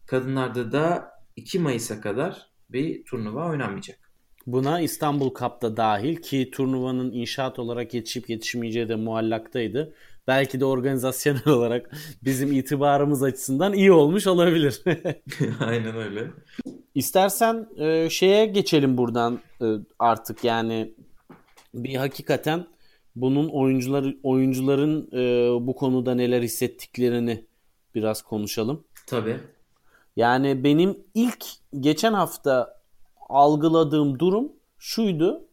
kadınlarda 0.06 0.72
da 0.72 1.10
2 1.36 1.58
Mayıs'a 1.58 2.00
kadar 2.00 2.50
bir 2.70 3.04
turnuva 3.04 3.50
oynanmayacak. 3.50 4.10
Buna 4.46 4.80
İstanbul 4.80 5.34
Cup'ta 5.34 5.76
dahil 5.76 6.16
ki 6.16 6.50
turnuvanın 6.52 7.12
inşaat 7.12 7.58
olarak 7.58 7.94
yetişip 7.94 8.30
yetişmeyeceği 8.30 8.88
de 8.88 8.96
muallaktaydı 8.96 9.94
belki 10.26 10.60
de 10.60 10.64
organizasyonel 10.64 11.46
olarak 11.48 11.90
bizim 12.24 12.52
itibarımız 12.52 13.22
açısından 13.22 13.72
iyi 13.72 13.92
olmuş 13.92 14.26
olabilir. 14.26 14.82
Aynen 15.60 15.96
öyle. 15.96 16.30
İstersen 16.94 17.68
e, 17.78 18.10
şeye 18.10 18.46
geçelim 18.46 18.96
buradan 18.96 19.40
e, 19.62 19.66
artık 19.98 20.44
yani 20.44 20.94
bir 21.74 21.94
hakikaten 21.94 22.66
bunun 23.16 23.48
oyuncular 23.48 24.14
oyuncuların 24.22 25.08
e, 25.12 25.50
bu 25.66 25.76
konuda 25.76 26.14
neler 26.14 26.42
hissettiklerini 26.42 27.46
biraz 27.94 28.22
konuşalım. 28.22 28.84
Tabii. 29.06 29.40
Yani 30.16 30.64
benim 30.64 30.98
ilk 31.14 31.44
geçen 31.80 32.12
hafta 32.12 32.80
algıladığım 33.28 34.18
durum 34.18 34.52
şuydu. 34.78 35.48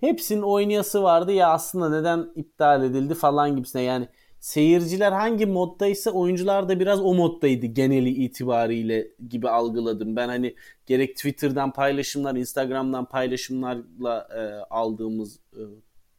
Hepsinin 0.00 0.42
oynayası 0.42 1.02
vardı 1.02 1.32
ya 1.32 1.48
aslında 1.48 1.88
neden 1.88 2.32
iptal 2.34 2.84
edildi 2.84 3.14
falan 3.14 3.56
gibisine. 3.56 3.82
Yani 3.82 4.08
seyirciler 4.40 5.12
hangi 5.12 5.46
moddaysa 5.46 6.10
oyuncular 6.10 6.68
da 6.68 6.80
biraz 6.80 7.00
o 7.00 7.14
moddaydı 7.14 7.66
geneli 7.66 8.10
itibariyle 8.10 9.08
gibi 9.28 9.48
algıladım. 9.48 10.16
Ben 10.16 10.28
hani 10.28 10.54
gerek 10.86 11.16
Twitter'dan 11.16 11.72
paylaşımlar, 11.72 12.34
Instagram'dan 12.34 13.04
paylaşımlarla 13.04 14.28
e, 14.36 14.40
aldığımız 14.74 15.36
e, 15.52 15.62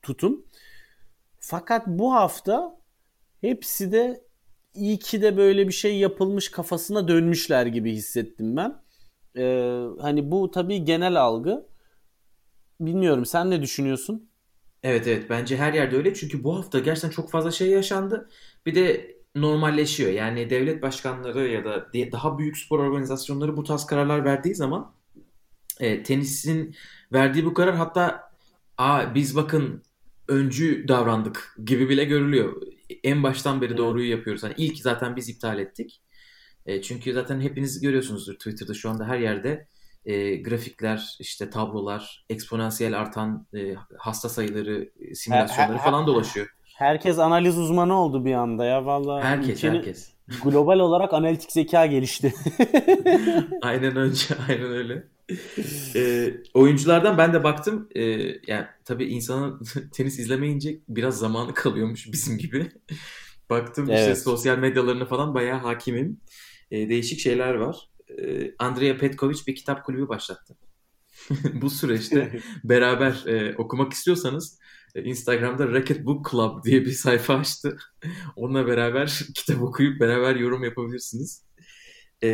tutum. 0.01 0.45
Fakat 1.39 1.87
bu 1.87 2.13
hafta 2.13 2.77
hepsi 3.41 3.91
de 3.91 4.27
iyi 4.73 4.99
ki 4.99 5.21
de 5.21 5.37
böyle 5.37 5.67
bir 5.67 5.73
şey 5.73 5.97
yapılmış 5.97 6.51
kafasına 6.51 7.07
dönmüşler 7.07 7.65
gibi 7.65 7.91
hissettim 7.93 8.57
ben. 8.57 8.75
Ee, 9.37 9.83
hani 10.01 10.31
bu 10.31 10.51
tabii 10.51 10.85
genel 10.85 11.21
algı. 11.21 11.67
Bilmiyorum 12.79 13.25
sen 13.25 13.51
ne 13.51 13.61
düşünüyorsun? 13.61 14.29
Evet 14.83 15.07
evet 15.07 15.29
bence 15.29 15.57
her 15.57 15.73
yerde 15.73 15.97
öyle 15.97 16.13
çünkü 16.13 16.43
bu 16.43 16.57
hafta 16.57 16.79
gerçekten 16.79 17.09
çok 17.09 17.31
fazla 17.31 17.51
şey 17.51 17.69
yaşandı. 17.69 18.29
Bir 18.65 18.75
de 18.75 19.15
normalleşiyor. 19.35 20.11
Yani 20.11 20.49
devlet 20.49 20.81
başkanları 20.81 21.47
ya 21.47 21.65
da 21.65 21.87
daha 22.11 22.37
büyük 22.37 22.57
spor 22.57 22.79
organizasyonları 22.79 23.57
bu 23.57 23.63
tarz 23.63 23.85
kararlar 23.85 24.25
verdiği 24.25 24.55
zaman 24.55 24.93
e, 25.79 26.03
tenisin 26.03 26.75
verdiği 27.13 27.45
bu 27.45 27.53
karar 27.53 27.75
hatta 27.75 28.27
Aa, 28.77 29.15
biz 29.15 29.35
bakın 29.35 29.83
öncü 30.27 30.87
davrandık 30.87 31.55
gibi 31.65 31.89
bile 31.89 32.05
görülüyor. 32.05 32.61
En 33.03 33.23
baştan 33.23 33.61
beri 33.61 33.77
doğruyu 33.77 34.11
yapıyoruz. 34.11 34.43
Hani 34.43 34.53
ilk 34.57 34.77
zaten 34.77 35.15
biz 35.15 35.29
iptal 35.29 35.59
ettik. 35.59 36.01
E, 36.65 36.81
çünkü 36.81 37.13
zaten 37.13 37.41
hepiniz 37.41 37.81
görüyorsunuzdur 37.81 38.33
Twitter'da 38.33 38.73
şu 38.73 38.89
anda 38.89 39.05
her 39.07 39.19
yerde 39.19 39.67
e, 40.07 40.35
grafikler, 40.35 41.15
işte 41.19 41.49
tablolar, 41.49 42.25
eksponansiyel 42.29 42.99
artan 42.99 43.47
e, 43.53 43.75
hasta 43.97 44.29
sayıları, 44.29 44.89
e, 44.99 45.15
simülasyonları 45.15 45.77
falan 45.77 46.07
dolaşıyor. 46.07 46.47
Herkes 46.75 47.19
analiz 47.19 47.57
uzmanı 47.57 47.99
oldu 48.01 48.25
bir 48.25 48.33
anda 48.33 48.65
ya 48.65 48.85
vallahi. 48.85 49.23
Herkes, 49.23 49.63
herkes. 49.63 50.11
Global 50.43 50.79
olarak 50.79 51.13
analitik 51.13 51.51
zeka 51.51 51.85
gelişti. 51.85 52.33
aynen 53.61 53.95
önce, 53.95 54.25
aynen 54.49 54.71
öyle. 54.71 55.07
e, 55.95 56.33
oyunculardan 56.53 57.17
ben 57.17 57.33
de 57.33 57.43
baktım. 57.43 57.89
E, 57.95 58.01
yani 58.47 58.65
tabii 58.85 59.05
insanın 59.05 59.61
tenis 59.93 60.19
izlemeyince 60.19 60.79
biraz 60.89 61.19
zamanı 61.19 61.53
kalıyormuş 61.53 62.11
bizim 62.11 62.37
gibi. 62.37 62.71
baktım 63.49 63.87
evet. 63.89 63.99
işte 63.99 64.15
sosyal 64.15 64.57
medyalarına 64.57 65.05
falan 65.05 65.33
bayağı 65.33 65.59
hakimim. 65.59 66.19
E, 66.71 66.89
değişik 66.89 67.19
şeyler 67.19 67.53
var. 67.53 67.89
E, 68.09 68.53
Andrea 68.59 68.97
Petkovic 68.97 69.39
bir 69.47 69.55
kitap 69.55 69.85
kulübü 69.85 70.07
başlattı. 70.07 70.57
Bu 71.53 71.69
süreçte 71.69 72.39
beraber 72.63 73.23
e, 73.25 73.55
okumak 73.57 73.93
istiyorsanız 73.93 74.59
e, 74.95 75.03
Instagram'da 75.03 75.67
Racket 75.67 76.05
Book 76.05 76.31
Club 76.31 76.63
diye 76.63 76.85
bir 76.85 76.91
sayfa 76.91 77.35
açtı. 77.35 77.77
Onunla 78.35 78.67
beraber 78.67 79.23
kitap 79.35 79.61
okuyup 79.61 79.99
beraber 79.99 80.35
yorum 80.35 80.63
yapabilirsiniz. 80.63 81.45
E, 82.23 82.29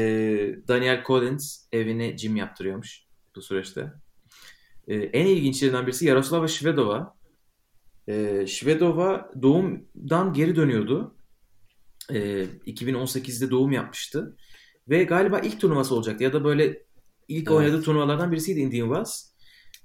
Daniel 0.68 1.04
Collins 1.08 1.66
evine 1.72 2.12
gym 2.12 2.36
yaptırıyormuş 2.36 3.04
bu 3.36 3.42
süreçte. 3.42 3.94
E, 4.88 4.96
en 4.96 5.26
ilginçlerinden 5.26 5.88
birisi 5.88 6.06
Yaroslava 6.06 6.48
Shvedova. 6.48 7.16
E, 8.08 8.46
Shvedova 8.48 9.32
doğumdan 9.42 10.34
geri 10.34 10.56
dönüyordu. 10.56 11.16
E, 12.10 12.44
2018'de 12.44 13.52
doğum 13.52 13.72
yapmıştı. 13.72 14.38
Ve 14.90 15.04
galiba 15.04 15.40
ilk 15.40 15.62
turnuvası 15.62 15.96
olacaktı. 15.96 16.24
Ya 16.24 16.34
da 16.34 16.44
böyle 16.44 16.84
ilk 17.28 17.48
evet. 17.48 17.52
oynadığı 17.52 17.82
turnuvalardan 17.82 18.32
birisiydi 18.32 18.60
Indian 18.60 18.88
Wells. 18.88 19.34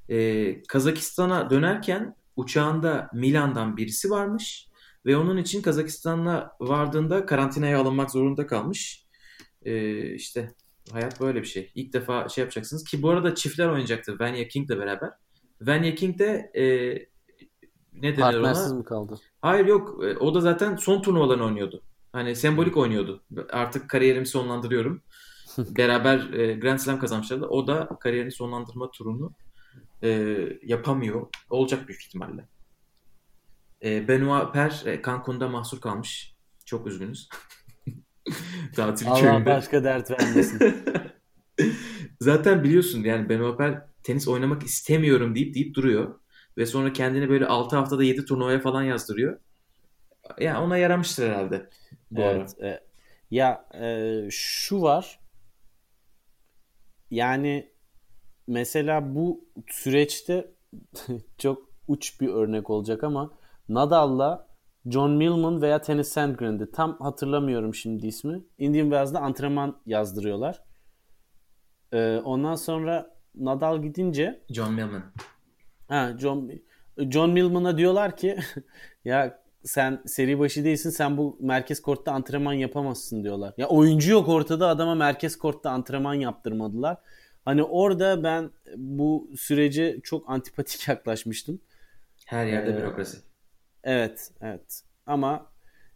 E, 0.09 0.63
Kazakistan'a 0.63 1.51
dönerken 1.51 2.15
uçağında 2.37 3.11
Milan'dan 3.13 3.77
birisi 3.77 4.11
varmış. 4.11 4.69
Ve 5.07 5.17
onun 5.17 5.37
için 5.37 5.63
Kazakistan'a 5.63 6.51
vardığında 6.61 7.27
karantinaya 7.27 7.81
alınmak 7.81 8.11
zorunda 8.11 8.47
kalmış. 8.47 9.07
E, 9.63 10.03
işte 10.15 10.55
hayat 10.93 11.21
böyle 11.21 11.41
bir 11.41 11.47
şey. 11.47 11.73
İlk 11.75 11.93
defa 11.93 12.29
şey 12.29 12.43
yapacaksınız. 12.43 12.85
Ki 12.85 13.03
bu 13.03 13.11
arada 13.11 13.35
çiftler 13.35 13.69
oynayacaktı 13.69 14.19
Vanya 14.19 14.49
King'le 14.49 14.71
beraber. 14.71 15.11
Vanya 15.61 15.95
King 15.95 16.19
de 16.19 16.51
e, 16.55 16.65
ne 17.93 18.17
denir 18.17 18.39
ona? 18.39 18.75
mı 18.75 18.85
kaldı? 18.85 19.21
Hayır 19.43 19.67
yok. 19.67 20.05
E, 20.05 20.17
o 20.17 20.35
da 20.35 20.41
zaten 20.41 20.77
son 20.77 21.03
turnuvalarını 21.03 21.45
oynuyordu. 21.45 21.83
Hani 22.13 22.37
sembolik 22.37 22.77
oynuyordu. 22.77 23.23
Artık 23.51 23.91
kariyerimi 23.91 24.27
sonlandırıyorum. 24.27 25.03
Beraber 25.59 26.33
e, 26.33 26.55
Grand 26.55 26.79
Slam 26.79 26.99
kazanmışlardı. 26.99 27.47
O 27.47 27.67
da 27.67 27.89
kariyerini 28.01 28.33
sonlandırma 28.33 28.91
turunu 28.91 29.33
e, 30.03 30.39
yapamıyor. 30.63 31.27
Olacak 31.51 31.89
büyük 31.89 32.03
ihtimalle. 32.03 32.49
E, 33.85 34.09
Benoit 34.09 34.53
Per 34.53 34.83
e, 34.87 35.03
Cancun'da 35.03 35.49
mahsur 35.49 35.81
kalmış. 35.81 36.35
Çok 36.65 36.87
üzgünüz. 36.87 37.29
Tatil 38.77 39.09
Allah 39.09 39.21
köyünde. 39.21 39.47
başka 39.47 39.85
dert 39.85 40.11
vermesin. 40.11 40.77
Zaten 42.21 42.65
biliyorsun 42.65 43.05
yani 43.05 43.29
Benoit 43.29 43.59
Per 43.59 43.83
tenis 44.03 44.29
oynamak 44.29 44.63
istemiyorum 44.63 45.35
deyip 45.35 45.55
deyip 45.55 45.75
duruyor. 45.75 46.15
Ve 46.57 46.67
sonra 46.67 46.93
kendini 46.93 47.29
böyle 47.29 47.47
6 47.47 47.77
haftada 47.77 48.05
7 48.05 48.25
turnuvaya 48.25 48.61
falan 48.61 48.83
yazdırıyor. 48.83 49.39
Yani 50.41 50.59
ona 50.59 50.77
yaramıştır 50.77 51.29
herhalde. 51.29 51.71
Evet. 52.17 52.63
E, 52.63 52.81
ya 53.31 53.69
e, 53.75 54.23
şu 54.31 54.83
var. 54.83 55.21
Yani 57.11 57.73
mesela 58.47 59.15
bu 59.15 59.45
süreçte 59.67 60.51
çok 61.39 61.69
uç 61.89 62.21
bir 62.21 62.29
örnek 62.29 62.71
olacak 62.71 63.05
ama 63.05 63.31
Nadal'la 63.69 64.49
John 64.87 65.11
Millman 65.11 65.63
veya 65.63 65.81
Tennis 65.81 66.09
Sandgren'di. 66.09 66.71
Tam 66.71 66.99
hatırlamıyorum 66.99 67.75
şimdi 67.75 68.07
ismi. 68.07 68.43
Indian 68.59 68.85
Wells'da 68.85 69.21
antrenman 69.21 69.81
yazdırıyorlar. 69.87 70.63
Ee, 71.93 72.21
ondan 72.25 72.55
sonra 72.55 73.19
Nadal 73.35 73.83
gidince 73.83 74.45
John 74.51 74.73
Millman. 74.73 75.03
Ha, 75.89 76.13
John 76.19 76.51
John 76.99 77.31
Millman'a 77.31 77.79
diyorlar 77.79 78.17
ki 78.17 78.39
ya 79.05 79.43
sen 79.65 80.03
seri 80.07 80.39
başı 80.39 80.65
değilsin 80.65 80.91
sen 80.91 81.17
bu 81.17 81.39
merkez 81.41 81.83
kortta 81.83 82.13
antrenman 82.13 82.53
yapamazsın 82.53 83.25
diyorlar. 83.25 83.55
Ya 83.57 83.69
oyuncu 83.69 84.13
yok 84.13 84.29
ortada 84.29 84.69
adama 84.69 84.95
merkez 84.95 85.39
kortta 85.39 85.71
antrenman 85.71 86.15
yaptırmadılar. 86.15 86.97
Hani 87.45 87.63
orada 87.63 88.23
ben 88.23 88.51
bu 88.77 89.31
sürece 89.37 90.01
çok 90.03 90.31
antipatik 90.31 90.89
yaklaşmıştım. 90.89 91.61
Her 92.27 92.47
yerde 92.47 92.71
ee, 92.71 92.77
bürokrasi. 92.77 93.19
Evet, 93.85 94.31
evet. 94.41 94.83
Ama 95.07 95.53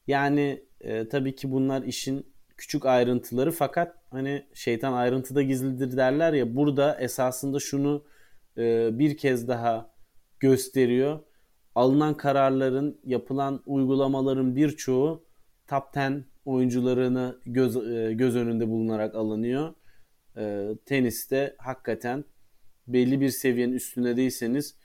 yani 0.06 0.64
e, 0.80 1.08
tabii 1.08 1.34
ki 1.34 1.52
bunlar 1.52 1.82
işin 1.82 2.32
küçük 2.56 2.86
ayrıntıları 2.86 3.50
fakat 3.52 3.96
hani 4.10 4.46
şeytan 4.54 4.92
ayrıntıda 4.92 5.42
gizlidir 5.42 5.96
derler 5.96 6.32
ya 6.32 6.56
burada 6.56 7.00
esasında 7.00 7.60
şunu 7.60 8.04
e, 8.58 8.98
bir 8.98 9.16
kez 9.16 9.48
daha 9.48 9.94
gösteriyor 10.40 11.20
alınan 11.74 12.16
kararların, 12.16 13.00
yapılan 13.04 13.62
uygulamaların 13.66 14.56
birçoğu 14.56 15.24
top 15.68 15.84
10 15.96 16.24
oyuncularını 16.44 17.38
göz, 17.46 17.76
e, 17.76 18.12
göz 18.12 18.36
önünde 18.36 18.68
bulunarak 18.68 19.14
alınıyor. 19.14 19.74
E, 20.36 20.68
teniste 20.86 21.56
hakikaten 21.58 22.24
belli 22.86 23.20
bir 23.20 23.28
seviyenin 23.28 23.72
üstünde 23.74 24.16
değilseniz 24.16 24.76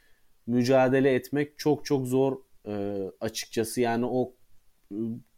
mücadele 0.48 1.14
etmek 1.14 1.60
çok 1.60 1.86
çok 1.86 2.08
zor 2.08 2.38
e, 2.68 3.04
açıkçası. 3.20 3.82
Yani 3.82 4.06
o 4.06 4.34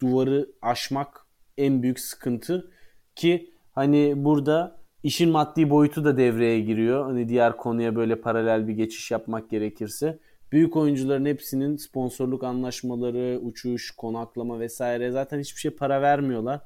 duvarı 0.01 0.49
aşmak 0.61 1.27
en 1.57 1.83
büyük 1.83 1.99
sıkıntı 1.99 2.71
ki 3.15 3.53
hani 3.71 4.13
burada 4.15 4.79
işin 5.03 5.29
maddi 5.29 5.69
boyutu 5.69 6.05
da 6.05 6.17
devreye 6.17 6.59
giriyor. 6.59 7.05
Hani 7.05 7.29
diğer 7.29 7.57
konuya 7.57 7.95
böyle 7.95 8.21
paralel 8.21 8.67
bir 8.67 8.73
geçiş 8.73 9.11
yapmak 9.11 9.49
gerekirse. 9.49 10.19
Büyük 10.51 10.75
oyuncuların 10.75 11.25
hepsinin 11.25 11.77
sponsorluk 11.77 12.43
anlaşmaları, 12.43 13.39
uçuş, 13.39 13.91
konaklama 13.91 14.59
vesaire 14.59 15.11
zaten 15.11 15.39
hiçbir 15.39 15.59
şey 15.59 15.71
para 15.71 16.01
vermiyorlar. 16.01 16.61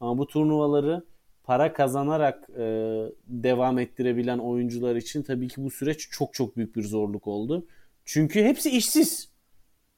Ama 0.00 0.18
bu 0.18 0.26
turnuvaları 0.26 1.04
para 1.44 1.72
kazanarak 1.72 2.50
e, 2.50 2.64
devam 3.26 3.78
ettirebilen 3.78 4.38
oyuncular 4.38 4.96
için 4.96 5.22
tabii 5.22 5.48
ki 5.48 5.64
bu 5.64 5.70
süreç 5.70 6.08
çok 6.10 6.34
çok 6.34 6.56
büyük 6.56 6.76
bir 6.76 6.82
zorluk 6.82 7.26
oldu. 7.26 7.66
Çünkü 8.04 8.44
hepsi 8.44 8.70
işsiz. 8.70 9.30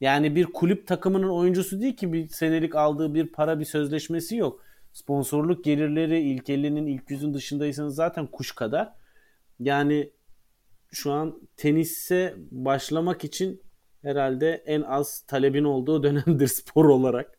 Yani 0.00 0.36
bir 0.36 0.46
kulüp 0.46 0.86
takımının 0.86 1.28
oyuncusu 1.28 1.80
değil 1.80 1.96
ki 1.96 2.12
bir 2.12 2.28
senelik 2.28 2.74
aldığı 2.74 3.14
bir 3.14 3.26
para 3.26 3.60
bir 3.60 3.64
sözleşmesi 3.64 4.36
yok. 4.36 4.64
Sponsorluk 4.92 5.64
gelirleri 5.64 6.20
ilk 6.20 6.48
50'nin 6.48 6.86
ilk 6.86 7.10
yüzün 7.10 7.34
dışındaysanız 7.34 7.94
zaten 7.94 8.26
kuş 8.26 8.52
kadar. 8.52 8.92
Yani 9.60 10.10
şu 10.92 11.12
an 11.12 11.49
tenise 11.56 12.34
başlamak 12.50 13.25
için 13.25 13.62
herhalde 14.02 14.62
en 14.66 14.82
az 14.82 15.20
talebin 15.20 15.64
olduğu 15.64 16.02
dönemdir 16.02 16.46
spor 16.46 16.84
olarak. 16.84 17.38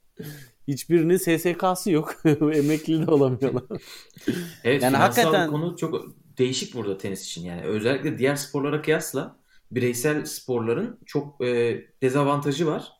Hiçbirinin 0.67 1.17
SSK'sı 1.17 1.91
yok. 1.91 2.15
Emekli 2.25 3.07
de 3.07 3.11
olamıyorlar. 3.11 3.63
evet 4.63 4.83
yani 4.83 4.97
hakikaten 4.97 5.49
konu 5.49 5.77
çok 5.77 6.05
değişik 6.37 6.75
burada 6.75 6.97
tenis 6.97 7.25
için. 7.25 7.43
Yani 7.43 7.61
özellikle 7.61 8.17
diğer 8.17 8.35
sporlara 8.35 8.81
kıyasla 8.81 9.37
bireysel 9.71 10.25
sporların 10.25 10.99
çok 11.05 11.41
e, 11.45 11.81
dezavantajı 12.01 12.67
var. 12.67 12.91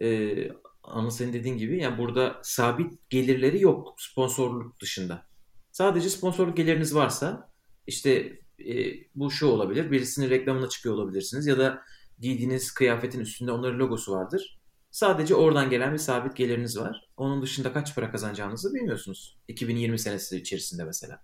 E, 0.00 0.36
Anıl 0.82 1.10
senin 1.10 1.32
dediğin 1.32 1.58
gibi 1.58 1.78
yani 1.82 1.98
burada 1.98 2.40
sabit 2.42 3.10
gelirleri 3.10 3.60
yok 3.62 3.94
sponsorluk 3.98 4.80
dışında. 4.80 5.26
Sadece 5.72 6.10
sponsorluk 6.10 6.56
geliriniz 6.56 6.94
varsa 6.94 7.52
işte 7.86 8.41
e, 8.68 9.06
bu 9.14 9.30
şu 9.30 9.46
olabilir. 9.46 9.90
Birisinin 9.90 10.30
reklamına 10.30 10.68
çıkıyor 10.68 10.94
olabilirsiniz 10.94 11.46
ya 11.46 11.58
da 11.58 11.82
giydiğiniz 12.18 12.74
kıyafetin 12.74 13.20
üstünde 13.20 13.52
onların 13.52 13.78
logosu 13.78 14.12
vardır. 14.12 14.58
Sadece 14.90 15.34
oradan 15.34 15.70
gelen 15.70 15.92
bir 15.92 15.98
sabit 15.98 16.36
geliriniz 16.36 16.78
var. 16.78 17.08
Onun 17.16 17.42
dışında 17.42 17.72
kaç 17.72 17.94
para 17.94 18.10
kazanacağınızı 18.10 18.74
bilmiyorsunuz. 18.74 19.38
2020 19.48 19.98
senesi 19.98 20.36
içerisinde 20.36 20.84
mesela. 20.84 21.22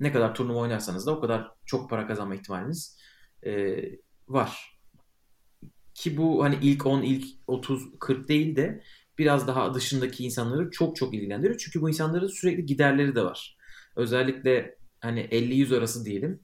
Ne 0.00 0.12
kadar 0.12 0.34
turnuva 0.34 0.58
oynarsanız 0.58 1.06
da 1.06 1.16
o 1.16 1.20
kadar 1.20 1.50
çok 1.66 1.90
para 1.90 2.06
kazanma 2.06 2.34
ihtimaliniz 2.34 2.98
e, 3.46 3.80
var. 4.28 4.78
Ki 5.94 6.16
bu 6.16 6.44
hani 6.44 6.58
ilk 6.62 6.86
10, 6.86 7.02
ilk 7.02 7.26
30, 7.46 7.82
40 8.00 8.28
değil 8.28 8.56
de 8.56 8.82
biraz 9.18 9.46
daha 9.46 9.74
dışındaki 9.74 10.24
insanları 10.24 10.70
çok 10.70 10.96
çok 10.96 11.14
ilgilendiriyor. 11.14 11.58
Çünkü 11.58 11.80
bu 11.80 11.88
insanların 11.88 12.26
sürekli 12.26 12.66
giderleri 12.66 13.14
de 13.14 13.24
var. 13.24 13.56
Özellikle 13.96 14.78
hani 15.00 15.20
50-100 15.20 15.78
arası 15.78 16.04
diyelim. 16.04 16.40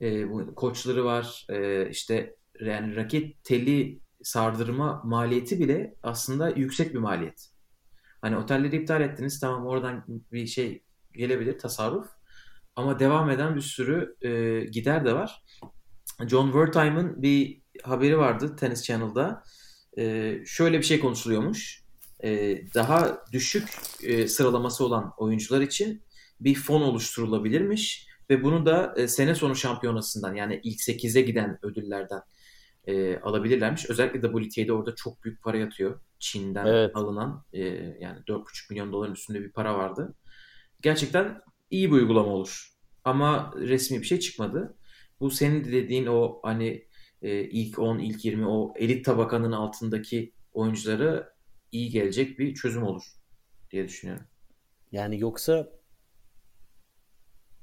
E, 0.00 0.30
bu 0.30 0.54
koçları 0.54 1.04
var. 1.04 1.46
E, 1.50 1.90
işte 1.90 2.36
yani 2.60 2.96
raket 2.96 3.44
teli 3.44 4.00
sardırma 4.22 5.02
maliyeti 5.04 5.60
bile 5.60 5.94
aslında 6.02 6.48
yüksek 6.48 6.94
bir 6.94 6.98
maliyet. 6.98 7.50
Hani 8.20 8.36
otelleri 8.36 8.76
iptal 8.76 9.00
ettiniz 9.00 9.40
tamam 9.40 9.66
oradan 9.66 10.04
bir 10.32 10.46
şey 10.46 10.82
gelebilir 11.12 11.58
tasarruf. 11.58 12.06
Ama 12.76 12.98
devam 12.98 13.30
eden 13.30 13.56
bir 13.56 13.60
sürü 13.60 14.16
e, 14.22 14.60
gider 14.64 15.04
de 15.04 15.14
var. 15.14 15.44
John 16.26 16.46
Wertheim'ın 16.46 17.22
bir 17.22 17.62
haberi 17.82 18.18
vardı 18.18 18.56
Tennis 18.56 18.82
Channel'da. 18.82 19.42
E, 19.98 20.34
şöyle 20.46 20.78
bir 20.78 20.84
şey 20.84 21.00
konuşuluyormuş. 21.00 21.84
E, 22.24 22.60
daha 22.74 23.18
düşük 23.32 23.68
e, 24.02 24.28
sıralaması 24.28 24.84
olan 24.84 25.12
oyuncular 25.18 25.60
için 25.60 26.02
bir 26.40 26.54
fon 26.54 26.80
oluşturulabilirmiş 26.82 28.06
ve 28.30 28.42
bunu 28.42 28.66
da 28.66 28.94
e, 28.96 29.08
sene 29.08 29.34
sonu 29.34 29.56
şampiyonasından 29.56 30.34
yani 30.34 30.60
ilk 30.64 30.80
8'e 30.80 31.22
giden 31.22 31.58
ödüllerden 31.62 32.22
e, 32.86 33.18
alabilirlermiş. 33.18 33.90
Özellikle 33.90 34.20
WTA'de 34.20 34.72
orada 34.72 34.94
çok 34.94 35.24
büyük 35.24 35.42
para 35.42 35.56
yatıyor. 35.56 36.00
Çin'den 36.18 36.66
evet. 36.66 36.96
alınan 36.96 37.44
e, 37.52 37.60
yani 38.00 38.20
4,5 38.28 38.44
milyon 38.70 38.92
doların 38.92 39.12
üstünde 39.12 39.40
bir 39.40 39.52
para 39.52 39.78
vardı. 39.78 40.14
Gerçekten 40.82 41.40
iyi 41.70 41.90
bir 41.90 41.96
uygulama 41.96 42.30
olur. 42.30 42.68
Ama 43.04 43.54
resmi 43.56 44.00
bir 44.00 44.06
şey 44.06 44.20
çıkmadı. 44.20 44.76
Bu 45.20 45.30
senin 45.30 45.64
dediğin 45.64 46.06
o 46.06 46.40
hani 46.42 46.86
e, 47.22 47.40
ilk 47.40 47.78
10, 47.78 47.98
ilk 47.98 48.24
20 48.24 48.46
o 48.46 48.74
elit 48.76 49.04
tabakanın 49.04 49.52
altındaki 49.52 50.32
oyunculara 50.52 51.34
iyi 51.72 51.90
gelecek 51.90 52.38
bir 52.38 52.54
çözüm 52.54 52.82
olur 52.82 53.02
diye 53.70 53.84
düşünüyorum. 53.84 54.26
Yani 54.92 55.20
yoksa 55.20 55.68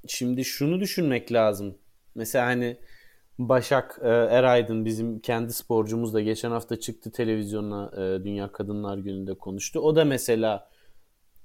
şimdi 0.08 0.44
şunu 0.44 0.80
düşünmek 0.80 1.32
lazım. 1.32 1.78
Mesela 2.14 2.46
hani 2.46 2.76
Başak 3.38 3.98
e, 4.02 4.08
Eraydın 4.08 4.84
bizim 4.84 5.20
kendi 5.20 5.52
sporcumuz 5.52 6.14
da 6.14 6.20
geçen 6.20 6.50
hafta 6.50 6.80
çıktı 6.80 7.12
televizyona 7.12 7.90
e, 7.96 8.24
Dünya 8.24 8.52
Kadınlar 8.52 8.98
Günü'nde 8.98 9.34
konuştu. 9.34 9.80
O 9.80 9.96
da 9.96 10.04
mesela 10.04 10.70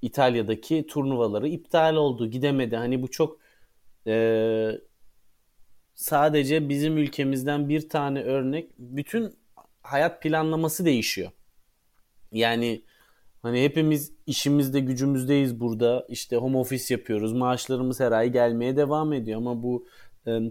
İtalya'daki 0.02 0.86
turnuvaları 0.86 1.48
iptal 1.48 1.96
oldu, 1.96 2.30
gidemedi. 2.30 2.76
Hani 2.76 3.02
bu 3.02 3.10
çok 3.10 3.38
e, 4.06 4.70
sadece 5.94 6.68
bizim 6.68 6.98
ülkemizden 6.98 7.68
bir 7.68 7.88
tane 7.88 8.22
örnek. 8.22 8.70
Bütün 8.78 9.34
hayat 9.82 10.22
planlaması 10.22 10.84
değişiyor. 10.84 11.30
Yani 12.32 12.82
hani 13.42 13.64
hepimiz 13.64 14.12
işimizde 14.26 14.80
gücümüzdeyiz 14.80 15.60
burada. 15.60 16.06
İşte 16.08 16.36
home 16.36 16.58
office 16.58 16.94
yapıyoruz. 16.94 17.32
Maaşlarımız 17.32 18.00
her 18.00 18.12
ay 18.12 18.32
gelmeye 18.32 18.76
devam 18.76 19.12
ediyor 19.12 19.38
ama 19.38 19.62
bu 19.62 19.86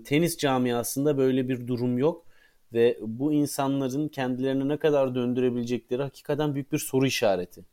tenis 0.06 0.38
camiasında 0.38 1.18
böyle 1.18 1.50
bir 1.50 1.68
durum 1.68 1.98
yok 1.98 2.26
ve 2.74 2.98
bu 3.02 3.34
insanların 3.34 4.08
kendilerini 4.08 4.68
ne 4.68 4.78
kadar 4.78 5.16
döndürebilecekleri 5.16 6.02
hakikaten 6.02 6.54
büyük 6.54 6.72
bir 6.72 6.78
soru 6.78 7.06
işareti. 7.06 7.66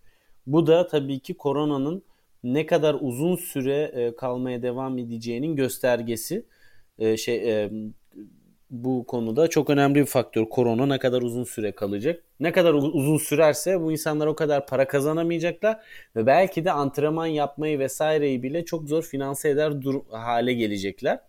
Bu 0.47 0.67
da 0.67 0.87
tabii 0.87 1.19
ki 1.19 1.35
koronanın 1.35 2.03
ne 2.45 2.67
kadar 2.67 2.97
uzun 3.01 3.37
süre 3.37 4.13
kalmaya 4.19 4.63
devam 4.63 4.99
edeceğinin 4.99 5.57
göstergesi. 5.57 6.47
Şey 7.17 7.71
bu 8.83 9.07
konuda 9.07 9.49
çok 9.49 9.71
önemli 9.71 9.95
bir 9.95 10.07
faktör. 10.07 10.45
Korona 10.51 10.87
ne 10.87 10.99
kadar 10.99 11.23
uzun 11.23 11.45
süre 11.45 11.73
kalacak? 11.73 12.23
Ne 12.41 12.53
kadar 12.53 12.75
uzun 12.75 13.19
sürerse 13.19 13.81
bu 13.81 13.93
insanlar 13.93 14.27
o 14.27 14.37
kadar 14.37 14.67
para 14.67 14.89
kazanamayacaklar 14.89 15.81
ve 16.17 16.27
belki 16.27 16.65
de 16.65 16.73
antrenman 16.73 17.27
yapmayı 17.27 17.79
vesaireyi 17.79 18.43
bile 18.43 18.65
çok 18.65 18.89
zor 18.89 19.03
finanse 19.03 19.49
eder 19.49 19.83
dur 19.83 20.01
hale 20.11 20.55
gelecekler. 20.55 21.21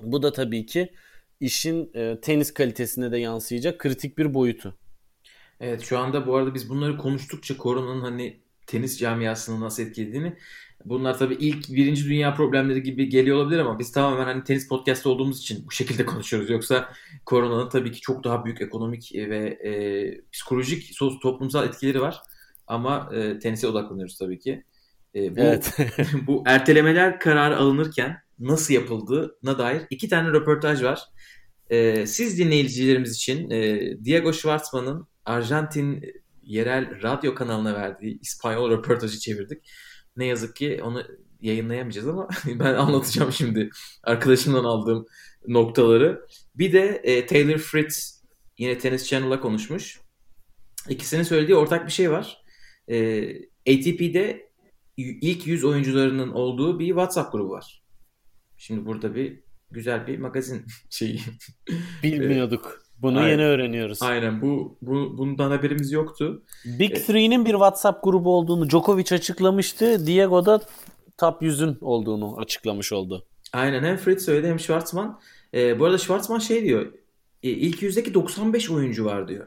Bu 0.00 0.22
da 0.22 0.32
tabii 0.32 0.66
ki 0.66 0.92
işin 1.40 1.90
e, 1.94 2.20
tenis 2.22 2.54
kalitesine 2.54 3.12
de 3.12 3.18
yansıyacak 3.18 3.78
kritik 3.78 4.18
bir 4.18 4.34
boyutu. 4.34 4.74
Evet 5.60 5.82
şu 5.82 5.98
anda 5.98 6.26
bu 6.26 6.36
arada 6.36 6.54
biz 6.54 6.68
bunları 6.68 6.96
konuştukça 6.96 7.56
koronanın 7.56 8.00
hani 8.00 8.40
tenis 8.66 8.98
camiasını 8.98 9.60
nasıl 9.60 9.82
etkilediğini 9.82 10.36
bunlar 10.88 11.18
tabii 11.18 11.34
ilk 11.34 11.68
birinci 11.68 12.04
dünya 12.04 12.34
problemleri 12.34 12.82
gibi 12.82 13.08
geliyor 13.08 13.36
olabilir 13.36 13.58
ama 13.58 13.78
biz 13.78 13.92
tamamen 13.92 14.24
hani 14.24 14.44
tenis 14.44 14.68
podcast 14.68 15.06
olduğumuz 15.06 15.40
için 15.40 15.66
bu 15.66 15.70
şekilde 15.70 16.06
konuşuyoruz. 16.06 16.50
Yoksa 16.50 16.92
koronanın 17.24 17.68
tabii 17.68 17.92
ki 17.92 18.00
çok 18.00 18.24
daha 18.24 18.44
büyük 18.44 18.60
ekonomik 18.60 19.12
ve 19.14 19.38
e, 19.48 19.72
psikolojik 20.32 20.98
toplumsal 21.22 21.66
etkileri 21.66 22.00
var. 22.00 22.16
Ama 22.66 23.10
e, 23.14 23.38
tenise 23.38 23.66
odaklanıyoruz 23.66 24.18
tabii 24.18 24.38
ki. 24.38 24.64
E, 25.14 25.36
bu, 25.36 25.40
evet. 25.40 25.76
bu 26.26 26.42
ertelemeler 26.46 27.20
kararı 27.20 27.56
alınırken 27.56 28.16
nasıl 28.38 28.74
yapıldığına 28.74 29.58
dair 29.58 29.82
iki 29.90 30.08
tane 30.08 30.28
röportaj 30.28 30.82
var. 30.82 31.00
E, 31.70 32.06
siz 32.06 32.38
dinleyicilerimiz 32.38 33.16
için 33.16 33.50
e, 33.50 33.80
Diego 34.04 34.32
Schwartzman'ın 34.32 35.06
Arjantin 35.24 36.04
yerel 36.42 37.02
radyo 37.02 37.34
kanalına 37.34 37.74
verdiği 37.74 38.20
İspanyol 38.20 38.70
röportajı 38.70 39.18
çevirdik. 39.18 39.58
Ne 40.16 40.26
yazık 40.26 40.56
ki 40.56 40.80
onu 40.82 41.02
yayınlayamayacağız 41.40 42.08
ama 42.08 42.28
ben 42.46 42.74
anlatacağım 42.74 43.32
şimdi 43.32 43.70
arkadaşımdan 44.02 44.64
aldığım 44.64 45.06
noktaları. 45.48 46.26
Bir 46.54 46.72
de 46.72 47.00
e, 47.04 47.26
Taylor 47.26 47.58
Fritz 47.58 48.22
yine 48.58 48.78
Tennis 48.78 49.08
Channel'a 49.08 49.40
konuşmuş. 49.40 50.00
İkisinin 50.88 51.22
söylediği 51.22 51.56
ortak 51.56 51.86
bir 51.86 51.92
şey 51.92 52.10
var. 52.10 52.44
E, 52.88 53.28
ATP'de 53.68 54.50
ilk 54.96 55.46
100 55.46 55.64
oyuncularının 55.64 56.30
olduğu 56.30 56.78
bir 56.78 56.86
WhatsApp 56.86 57.32
grubu 57.32 57.50
var. 57.50 57.84
Şimdi 58.56 58.86
burada 58.86 59.14
bir 59.14 59.40
güzel 59.70 60.06
bir 60.06 60.18
magazin 60.18 60.66
şeyi. 60.90 61.20
Bilmiyorduk. 62.02 62.85
Bunu 63.02 63.18
Aynen. 63.18 63.30
yeni 63.30 63.42
öğreniyoruz. 63.44 64.02
Aynen. 64.02 64.42
Bu, 64.42 64.78
bu 64.82 65.18
bundan 65.18 65.50
haberimiz 65.50 65.92
yoktu. 65.92 66.42
Big 66.64 66.94
Three'nin 67.06 67.44
bir 67.44 67.50
WhatsApp 67.50 68.04
grubu 68.04 68.36
olduğunu 68.36 68.70
Djokovic 68.70 69.06
açıklamıştı. 69.12 70.06
Diego 70.06 70.46
da 70.46 70.60
top 71.18 71.42
100'ün 71.42 71.78
olduğunu 71.80 72.36
açıklamış 72.38 72.92
oldu. 72.92 73.26
Aynen. 73.52 73.84
Hem 73.84 73.96
Fritz 73.96 74.24
söyledi 74.24 74.48
hem 74.48 74.60
Schwartzman. 74.60 75.20
Ee, 75.54 75.78
bu 75.78 75.84
arada 75.84 75.98
Schwartzman 75.98 76.38
şey 76.38 76.64
diyor. 76.64 76.92
E, 77.42 77.48
ilk 77.50 77.82
yüzdeki 77.82 78.14
95 78.14 78.70
oyuncu 78.70 79.04
var 79.04 79.28
diyor. 79.28 79.46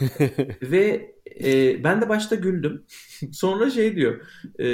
Ve 0.62 1.14
e, 1.44 1.84
ben 1.84 2.00
de 2.00 2.08
başta 2.08 2.34
güldüm. 2.34 2.84
Sonra 3.32 3.70
şey 3.70 3.96
diyor. 3.96 4.20
E, 4.60 4.68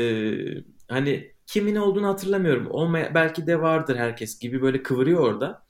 hani 0.89 1.33
kimin 1.47 1.77
olduğunu 1.77 2.07
hatırlamıyorum. 2.07 2.67
Olmaya, 2.71 3.15
belki 3.15 3.47
de 3.47 3.61
vardır 3.61 3.97
herkes 3.97 4.39
gibi 4.39 4.63
böyle 4.63 4.83
kıvırıyor 4.83 5.21
orada. 5.21 5.63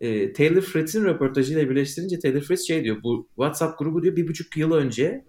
E, 0.00 0.32
Taylor 0.32 0.62
Fritz'in 0.62 1.04
röportajıyla 1.04 1.70
birleştirince 1.70 2.18
Taylor 2.18 2.40
Fritz 2.40 2.66
şey 2.66 2.84
diyor. 2.84 3.02
Bu 3.02 3.28
WhatsApp 3.28 3.78
grubu 3.78 4.02
diyor 4.02 4.16
bir 4.16 4.28
buçuk 4.28 4.56
yıl 4.56 4.72
önce 4.72 5.24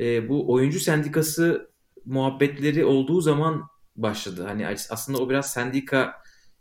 e, 0.00 0.28
bu 0.28 0.52
oyuncu 0.52 0.80
sendikası 0.80 1.70
muhabbetleri 2.04 2.84
olduğu 2.84 3.20
zaman 3.20 3.62
başladı. 3.96 4.44
Hani 4.44 4.66
aslında 4.66 5.18
o 5.18 5.30
biraz 5.30 5.52
sendika 5.52 6.14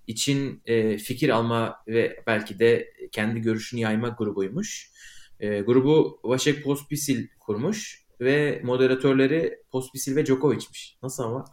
için 0.08 0.62
e, 0.66 0.98
fikir 0.98 1.30
alma 1.30 1.76
ve 1.88 2.24
belki 2.28 2.60
de 2.60 2.94
kendi 3.12 3.42
görüşünü 3.42 3.82
yayma 3.82 4.10
grubuymuş. 4.10 4.92
E, 5.40 5.60
grubu 5.62 6.20
Vaşek 6.24 6.64
Pospisil 6.64 7.28
kurmuş 7.40 8.06
ve 8.22 8.62
moderatörleri 8.64 9.60
Pospisil 9.72 10.16
ve 10.16 10.26
Djokovic'miş. 10.26 10.98
Nasıl 11.04 11.24
ama? 11.24 11.46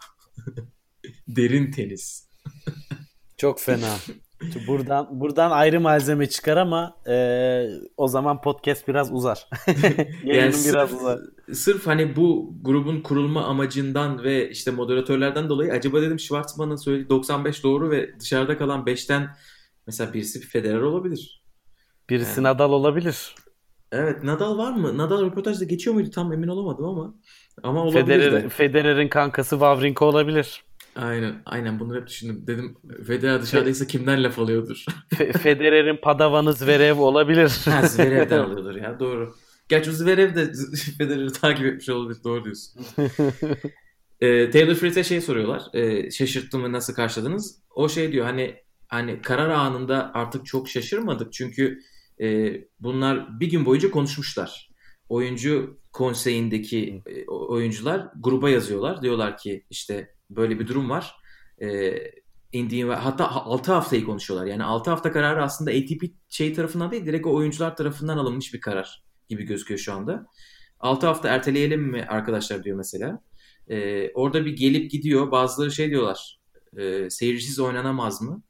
Derin 1.29 1.71
tenis. 1.71 2.29
Çok 3.37 3.61
fena. 3.61 3.97
Buradan 4.67 5.21
buradan 5.21 5.51
ayrı 5.51 5.81
malzeme 5.81 6.29
çıkar 6.29 6.57
ama 6.57 6.97
e, 7.07 7.67
o 7.97 8.09
zaman 8.09 8.41
podcast 8.41 8.89
biraz 8.89 9.13
uzar. 9.13 9.49
yani 10.25 10.53
sırf, 10.53 10.75
biraz 10.75 10.93
uzar. 10.93 11.19
Sırf 11.53 11.87
hani 11.87 12.17
bu 12.17 12.55
grubun 12.63 13.01
kurulma 13.01 13.45
amacından 13.45 14.23
ve 14.25 14.51
işte 14.51 14.71
moderatörlerden 14.71 15.49
dolayı 15.49 15.73
acaba 15.73 16.03
dedim 16.03 16.19
Schwartzman'ın 16.19 16.77
söylediği 16.77 17.09
95 17.09 17.65
doğru 17.65 17.91
ve 17.91 18.21
dışarıda 18.21 18.59
kalan 18.59 18.85
5'ten 18.85 19.29
mesela 19.87 20.15
birisi 20.15 20.41
bir 20.41 20.47
Federer 20.47 20.81
olabilir. 20.81 21.43
Birisi 22.11 22.41
yani. 22.41 22.43
Nadal 22.43 22.73
olabilir. 22.73 23.35
Evet 23.93 24.25
Nadal 24.25 24.59
var 24.59 24.73
mı? 24.73 24.99
Nadal 24.99 25.27
röportajda 25.27 25.65
geçiyor 25.65 25.95
muydu 25.95 26.11
tam 26.11 26.33
emin 26.33 26.49
olamadım 26.49 26.85
ama. 26.85 27.15
Ama 27.63 27.83
olabilir 27.83 28.03
Federer, 28.03 28.45
de. 28.45 28.49
Federer'in 28.49 29.09
kankası 29.09 29.51
Wawrinka 29.51 30.05
olabilir. 30.05 30.65
Aynen, 30.97 31.43
aynen 31.47 31.81
bunu 31.81 31.97
hep 31.97 32.07
düşündüm. 32.07 32.45
Dedim 32.47 32.77
Federer 33.07 33.43
dışarıdaysa 33.43 33.87
kimden 33.87 34.25
laf 34.25 34.39
alıyordur? 34.39 34.85
Fe- 35.15 35.39
Federer'in 35.39 35.97
padavanı 35.97 36.53
Zverev 36.53 36.99
olabilir. 36.99 37.61
Ha 37.65 37.87
Zverev'den 37.87 38.39
alıyordur 38.45 38.75
ya 38.75 39.01
doğru. 39.01 39.35
Gerçi 39.69 39.93
Zverev 39.93 40.35
de 40.35 40.53
Federer'i 40.99 41.33
takip 41.33 41.67
etmiş 41.67 41.89
olabilir 41.89 42.25
doğru 42.25 42.45
diyorsun. 42.45 42.83
Ee, 44.21 44.51
Taylor 44.51 44.75
Fritz'e 44.75 45.05
şey 45.05 45.21
soruyorlar. 45.21 45.63
Ee, 45.75 46.11
şaşırttı 46.11 46.59
mı 46.59 46.73
nasıl 46.73 46.95
karşıladınız? 46.95 47.63
O 47.75 47.89
şey 47.89 48.13
diyor 48.13 48.27
hani 48.27 48.57
hani 48.89 49.23
karar 49.23 49.51
anında 49.51 50.11
artık 50.15 50.47
çok 50.47 50.69
şaşırmadık 50.69 51.33
çünkü 51.33 51.79
e, 52.23 52.53
bunlar 52.81 53.41
bir 53.41 53.51
gün 53.51 53.67
boyunca 53.67 53.91
konuşmuşlar. 53.91 54.71
Oyuncu 55.09 55.79
konseyindeki 55.93 57.03
e, 57.07 57.27
oyuncular 57.27 58.07
gruba 58.21 58.51
yazıyorlar. 58.51 59.03
Diyorlar 59.03 59.37
ki 59.37 59.65
işte 59.71 60.15
böyle 60.31 60.61
bir 60.61 60.69
durum 60.69 60.91
var. 60.91 61.15
E, 61.63 61.95
Indian 62.53 62.89
ve 62.89 62.95
hatta 62.95 63.31
6 63.31 63.73
haftayı 63.73 64.05
konuşuyorlar. 64.05 64.47
Yani 64.47 64.65
6 64.65 64.91
hafta 64.91 65.13
kararı 65.13 65.43
aslında 65.43 65.71
ATP 65.71 66.05
şey 66.29 66.55
tarafından 66.55 66.91
değil 66.91 67.07
direkt 67.07 67.27
o 67.27 67.35
oyuncular 67.35 67.77
tarafından 67.77 68.19
alınmış 68.19 68.55
bir 68.55 68.61
karar 68.61 69.05
gibi 69.29 69.43
gözüküyor 69.45 69.81
şu 69.81 69.93
anda. 69.93 70.27
6 70.81 71.07
hafta 71.07 71.29
erteleyelim 71.29 71.83
mi 71.83 72.07
arkadaşlar 72.09 72.65
diyor 72.65 72.77
mesela. 72.77 73.23
Ee, 73.69 74.11
orada 74.15 74.45
bir 74.45 74.57
gelip 74.57 74.91
gidiyor. 74.91 75.31
Bazıları 75.31 75.73
şey 75.73 75.91
diyorlar. 75.91 76.41
E, 76.77 77.11
seyircisiz 77.11 77.61
oynanamaz 77.61 78.23
mı? 78.23 78.43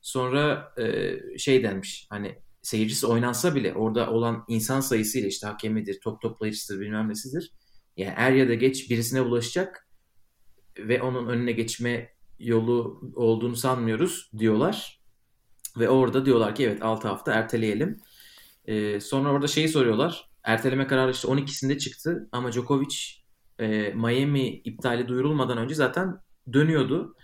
Sonra 0.00 0.74
e, 0.78 1.14
şey 1.38 1.62
denmiş. 1.62 2.06
Hani 2.10 2.38
seyircisiz 2.62 3.04
oynansa 3.04 3.54
bile 3.54 3.74
orada 3.74 4.10
olan 4.10 4.44
insan 4.48 4.80
sayısıyla 4.80 5.28
işte 5.28 5.46
hakemidir, 5.46 6.00
top 6.00 6.22
toplayıcısıdır 6.22 6.80
bilmem 6.80 7.08
nesidir. 7.08 7.52
Yani 7.96 8.14
er 8.16 8.32
ya 8.32 8.48
da 8.48 8.54
geç 8.54 8.90
birisine 8.90 9.24
bulaşacak 9.24 9.89
ve 10.88 11.02
onun 11.02 11.26
önüne 11.26 11.52
geçme 11.52 12.12
yolu 12.38 13.00
olduğunu 13.14 13.56
sanmıyoruz 13.56 14.30
diyorlar. 14.38 15.00
Ve 15.78 15.88
orada 15.88 16.26
diyorlar 16.26 16.54
ki 16.54 16.64
evet 16.64 16.82
6 16.82 17.08
hafta 17.08 17.32
erteleyelim. 17.32 18.00
Ee, 18.64 19.00
sonra 19.00 19.32
orada 19.32 19.46
şeyi 19.46 19.68
soruyorlar. 19.68 20.30
Erteleme 20.44 20.86
kararı 20.86 21.10
işte 21.10 21.28
12'sinde 21.28 21.78
çıktı 21.78 22.28
ama 22.32 22.52
Djokovic 22.52 22.96
e, 23.58 23.92
Miami 23.94 24.48
iptali 24.48 25.08
duyurulmadan 25.08 25.58
önce 25.58 25.74
zaten 25.74 26.18
dönüyordu. 26.52 27.16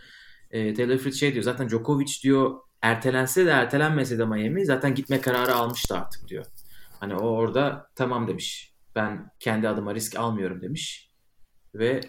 E, 0.51 0.75
Taylor 0.75 0.99
Fritz 0.99 1.21
şey 1.21 1.33
diyor 1.33 1.45
zaten 1.45 1.69
Djokovic 1.69 2.23
diyor 2.23 2.61
ertelense 2.83 3.47
de 3.47 3.51
ertelenmese 3.51 4.19
de 4.19 4.25
Miami 4.25 4.67
zaten 4.67 4.95
gitme 4.95 5.21
kararı 5.21 5.55
almıştı 5.55 5.97
artık 5.97 6.29
diyor. 6.29 6.45
Hani 7.01 7.15
o 7.15 7.27
orada 7.27 7.91
tamam 7.95 8.29
demiş. 8.29 8.73
Ben 8.95 9.31
kendi 9.41 9.69
adıma 9.69 9.95
risk 9.95 10.17
almıyorum 10.17 10.63
demiş. 10.63 11.11
Ve 11.75 12.01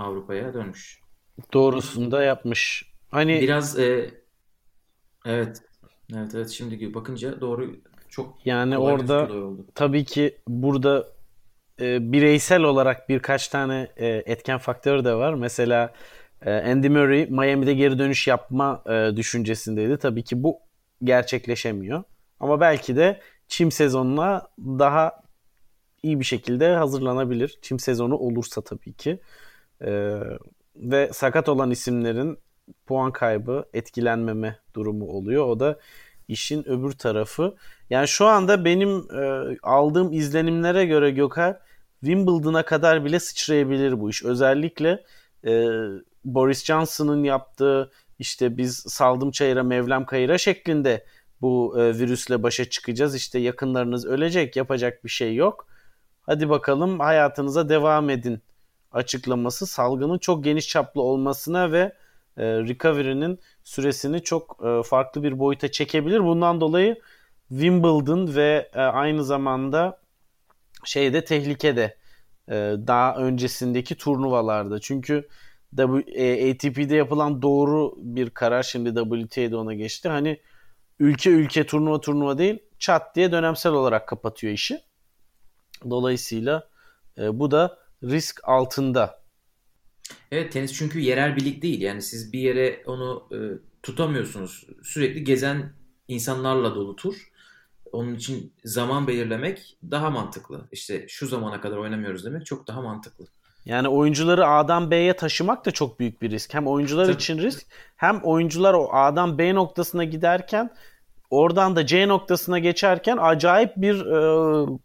Avrupa'ya 0.00 0.54
dönmüş. 0.54 1.00
Doğrusunu 1.52 2.10
da 2.10 2.22
yapmış. 2.22 2.92
Hani 3.10 3.40
Biraz 3.40 3.78
e, 3.78 4.10
evet 5.24 5.62
evet 6.14 6.34
evet 6.34 6.48
şimdi 6.50 6.94
bakınca 6.94 7.40
doğru 7.40 7.76
çok 8.08 8.46
yani 8.46 8.78
orada 8.78 9.28
tabii 9.74 10.04
ki 10.04 10.38
burada 10.48 11.06
e, 11.80 12.12
bireysel 12.12 12.62
olarak 12.62 13.08
birkaç 13.08 13.48
tane 13.48 13.88
e, 13.96 14.06
etken 14.08 14.58
faktör 14.58 15.04
de 15.04 15.14
var. 15.14 15.34
Mesela 15.34 15.92
e, 16.42 16.52
Andy 16.52 16.88
Murray 16.88 17.26
Miami'de 17.26 17.74
geri 17.74 17.98
dönüş 17.98 18.26
yapma 18.26 18.82
e, 18.86 19.16
düşüncesindeydi. 19.16 19.98
Tabii 19.98 20.24
ki 20.24 20.42
bu 20.42 20.58
gerçekleşemiyor. 21.04 22.02
Ama 22.40 22.60
belki 22.60 22.96
de 22.96 23.20
çim 23.48 23.70
sezonuna 23.70 24.48
daha 24.58 25.22
iyi 26.02 26.20
bir 26.20 26.24
şekilde 26.24 26.74
hazırlanabilir. 26.74 27.58
Çim 27.62 27.78
sezonu 27.78 28.16
olursa 28.16 28.60
tabii 28.60 28.92
ki. 28.92 29.20
E, 29.84 30.20
ve 30.76 31.10
sakat 31.12 31.48
olan 31.48 31.70
isimlerin 31.70 32.38
puan 32.86 33.12
kaybı, 33.12 33.64
etkilenmeme 33.72 34.58
durumu 34.74 35.06
oluyor. 35.06 35.46
O 35.46 35.60
da 35.60 35.78
işin 36.28 36.68
öbür 36.68 36.92
tarafı. 36.92 37.54
Yani 37.90 38.08
şu 38.08 38.26
anda 38.26 38.64
benim 38.64 39.14
e, 39.20 39.56
aldığım 39.62 40.12
izlenimlere 40.12 40.86
göre 40.86 41.10
Gökhan 41.10 41.58
Wimbledon'a 42.00 42.64
kadar 42.64 43.04
bile 43.04 43.20
sıçrayabilir 43.20 44.00
bu 44.00 44.10
iş. 44.10 44.24
Özellikle 44.24 45.04
e, 45.44 45.68
Boris 46.24 46.64
Johnson'ın 46.64 47.24
yaptığı 47.24 47.90
işte 48.18 48.56
biz 48.56 48.76
saldım 48.76 49.30
çayıra 49.30 49.62
mevlam 49.62 50.06
kayıra 50.06 50.38
şeklinde 50.38 51.04
bu 51.40 51.80
e, 51.80 51.98
virüsle 51.98 52.42
başa 52.42 52.64
çıkacağız. 52.64 53.14
İşte 53.14 53.38
yakınlarınız 53.38 54.06
ölecek 54.06 54.56
yapacak 54.56 55.04
bir 55.04 55.10
şey 55.10 55.34
yok. 55.34 55.66
Hadi 56.22 56.48
bakalım 56.48 57.00
hayatınıza 57.00 57.68
devam 57.68 58.10
edin 58.10 58.42
açıklaması 58.92 59.66
salgının 59.66 60.18
çok 60.18 60.44
geniş 60.44 60.68
çaplı 60.68 61.02
olmasına 61.02 61.72
ve 61.72 61.92
e, 62.36 62.44
recovery'nin 62.44 63.38
süresini 63.64 64.22
çok 64.22 64.60
e, 64.64 64.82
farklı 64.82 65.22
bir 65.22 65.38
boyuta 65.38 65.70
çekebilir. 65.70 66.20
Bundan 66.20 66.60
dolayı 66.60 67.00
Wimbledon 67.48 68.34
ve 68.36 68.70
e, 68.74 68.80
aynı 68.80 69.24
zamanda 69.24 70.00
şeyde 70.84 71.24
tehlikede 71.24 71.96
e, 72.48 72.54
daha 72.86 73.16
öncesindeki 73.16 73.96
turnuvalarda. 73.96 74.80
Çünkü 74.80 75.28
w, 75.76 75.98
e, 76.06 76.50
ATP'de 76.50 76.96
yapılan 76.96 77.42
doğru 77.42 77.94
bir 77.96 78.30
karar 78.30 78.62
şimdi 78.62 78.94
WTA'de 78.94 79.56
ona 79.56 79.74
geçti. 79.74 80.08
Hani 80.08 80.40
ülke 80.98 81.30
ülke 81.30 81.66
turnuva 81.66 82.00
turnuva 82.00 82.38
değil 82.38 82.58
çat 82.78 83.16
diye 83.16 83.32
dönemsel 83.32 83.72
olarak 83.72 84.08
kapatıyor 84.08 84.52
işi. 84.52 84.80
Dolayısıyla 85.90 86.68
e, 87.18 87.38
bu 87.38 87.50
da 87.50 87.78
risk 88.04 88.40
altında. 88.44 89.20
Evet 90.32 90.52
tenis 90.52 90.72
çünkü 90.72 91.00
yerel 91.00 91.36
bir 91.36 91.44
lig 91.44 91.62
değil. 91.62 91.80
Yani 91.80 92.02
siz 92.02 92.32
bir 92.32 92.40
yere 92.40 92.82
onu 92.86 93.28
e, 93.32 93.38
tutamıyorsunuz. 93.82 94.66
Sürekli 94.82 95.24
gezen 95.24 95.72
insanlarla 96.08 96.74
dolu 96.74 96.96
tur. 96.96 97.30
Onun 97.92 98.14
için 98.14 98.52
zaman 98.64 99.08
belirlemek 99.08 99.76
daha 99.90 100.10
mantıklı. 100.10 100.68
İşte 100.72 101.04
şu 101.08 101.26
zamana 101.26 101.60
kadar 101.60 101.76
oynamıyoruz 101.76 102.24
demek 102.24 102.46
çok 102.46 102.66
daha 102.66 102.82
mantıklı. 102.82 103.26
Yani 103.64 103.88
oyuncuları 103.88 104.46
A'dan 104.46 104.90
B'ye 104.90 105.16
taşımak 105.16 105.66
da 105.66 105.70
çok 105.70 106.00
büyük 106.00 106.22
bir 106.22 106.30
risk. 106.30 106.54
Hem 106.54 106.66
oyuncular 106.66 107.04
Tabii. 107.04 107.14
için 107.14 107.38
risk 107.38 107.66
hem 107.96 108.20
oyuncular 108.20 108.74
o 108.74 108.88
A'dan 108.92 109.38
B 109.38 109.54
noktasına 109.54 110.04
giderken 110.04 110.70
oradan 111.30 111.76
da 111.76 111.86
C 111.86 112.08
noktasına 112.08 112.58
geçerken 112.58 113.18
acayip 113.20 113.72
bir 113.76 114.06
e, 114.06 114.18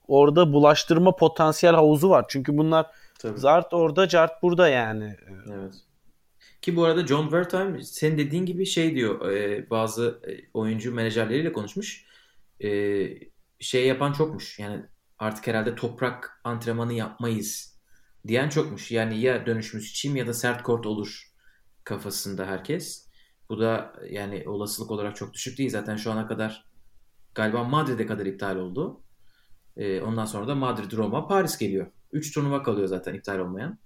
orada 0.07 0.53
bulaştırma 0.53 1.15
potansiyel 1.15 1.75
havuzu 1.75 2.09
var. 2.09 2.25
Çünkü 2.27 2.57
bunlar 2.57 2.85
Tabii. 3.25 3.39
zart 3.39 3.73
orada 3.73 4.07
cart 4.07 4.43
burada 4.43 4.69
yani. 4.69 5.15
Evet. 5.53 5.73
Ki 6.61 6.75
bu 6.75 6.85
arada 6.85 7.07
John 7.07 7.23
Wertheim 7.23 7.81
senin 7.81 8.17
dediğin 8.17 8.45
gibi 8.45 8.65
şey 8.65 8.95
diyor 8.95 9.31
e, 9.31 9.69
bazı 9.69 10.21
e, 10.27 10.31
oyuncu 10.53 10.93
menajerleriyle 10.93 11.53
konuşmuş. 11.53 12.05
E, 12.63 12.69
şey 13.59 13.87
yapan 13.87 14.13
çokmuş. 14.13 14.59
Yani 14.59 14.85
artık 15.19 15.47
herhalde 15.47 15.75
toprak 15.75 16.41
antrenmanı 16.43 16.93
yapmayız 16.93 17.79
diyen 18.27 18.49
çokmuş. 18.49 18.91
Yani 18.91 19.19
ya 19.19 19.45
dönüşümüz 19.45 19.93
çim 19.93 20.15
ya 20.15 20.27
da 20.27 20.33
sert 20.33 20.63
kort 20.63 20.85
olur 20.85 21.23
kafasında 21.83 22.45
herkes. 22.45 23.09
Bu 23.49 23.59
da 23.59 23.93
yani 24.09 24.43
olasılık 24.47 24.91
olarak 24.91 25.15
çok 25.15 25.33
düşük 25.33 25.57
değil. 25.57 25.69
Zaten 25.69 25.95
şu 25.95 26.11
ana 26.11 26.27
kadar 26.27 26.65
galiba 27.35 27.63
Madrid'e 27.63 28.05
kadar 28.05 28.25
iptal 28.25 28.55
oldu. 28.55 29.01
E, 29.77 30.01
ondan 30.01 30.25
sonra 30.25 30.47
da 30.47 30.55
Madrid, 30.55 30.91
Roma, 30.91 31.27
Paris 31.27 31.57
geliyor. 31.57 31.91
3 32.15 32.33
turnuva 32.33 32.63
kalıyor 32.63 32.87
zaten 32.87 33.13
iptal 33.13 33.39
olmayan. 33.39 33.79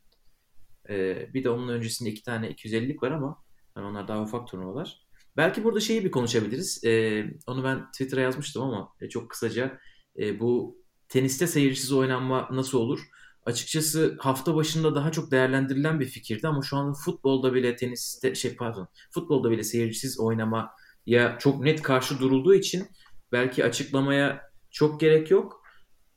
Ee, 0.89 1.34
bir 1.34 1.44
de 1.44 1.50
onun 1.50 1.68
öncesinde 1.68 2.10
iki 2.10 2.24
tane 2.24 2.52
250'lik 2.52 3.04
var 3.04 3.12
ama 3.12 3.44
yani 3.78 3.88
onlar 3.88 4.08
daha 4.08 4.22
ufak 4.22 4.48
turnuvalar. 4.48 5.02
Belki 5.38 5.63
burada 5.63 5.80
şeyi 5.80 6.06
bir 6.06 6.12
konuşabiliriz. 6.12 6.84
Ee, 6.84 7.26
onu 7.48 7.63
ben 7.63 7.92
Twitter'a 7.92 8.22
yazmıştım 8.22 8.62
ama 8.62 8.94
e, 9.02 9.10
çok 9.10 9.30
kısaca 9.30 9.80
e, 10.20 10.39
bu 10.39 10.78
teniste 11.10 11.48
seyircisiz 11.48 11.92
oynanma 11.92 12.50
nasıl 12.52 12.78
olur? 12.78 13.00
Açıkçası 13.46 14.18
hafta 14.20 14.56
başında 14.56 14.96
daha 14.96 15.12
çok 15.12 15.32
değerlendirilen 15.32 16.00
bir 16.00 16.06
fikirdi 16.06 16.48
ama 16.48 16.62
şu 16.62 16.78
anda 16.78 16.94
futbolda 16.94 17.54
bile 17.54 17.76
teniste 17.76 18.36
şey 18.36 18.56
pardon 18.56 18.88
futbolda 19.12 19.52
bile 19.52 19.63
seyircisiz 19.63 20.20
oynama 20.20 20.72
ya 21.06 21.38
çok 21.39 21.60
net 21.60 21.82
karşı 21.82 22.20
durulduğu 22.20 22.56
için 22.56 22.88
belki 23.32 23.65
açıklamaya 23.65 24.42
çok 24.72 25.00
gerek 25.00 25.32
yok. 25.32 25.63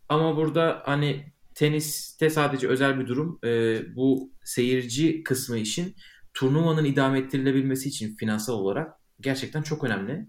Ama 0.09 0.37
burada 0.37 0.83
hani 0.85 1.33
teniste 1.62 2.31
sadece 2.31 2.68
özel 2.68 3.01
bir 3.01 3.07
durum. 3.07 3.38
Ee, 3.44 3.96
bu 3.96 4.33
seyirci 4.44 5.22
kısmı 5.22 5.59
için 5.59 5.96
turnuvanın 6.35 6.85
idame 6.85 7.18
ettirilebilmesi 7.18 7.88
için 7.88 8.16
finansal 8.16 8.55
olarak 8.55 8.92
gerçekten 9.20 9.62
çok 9.62 9.85
önemli. 9.85 10.27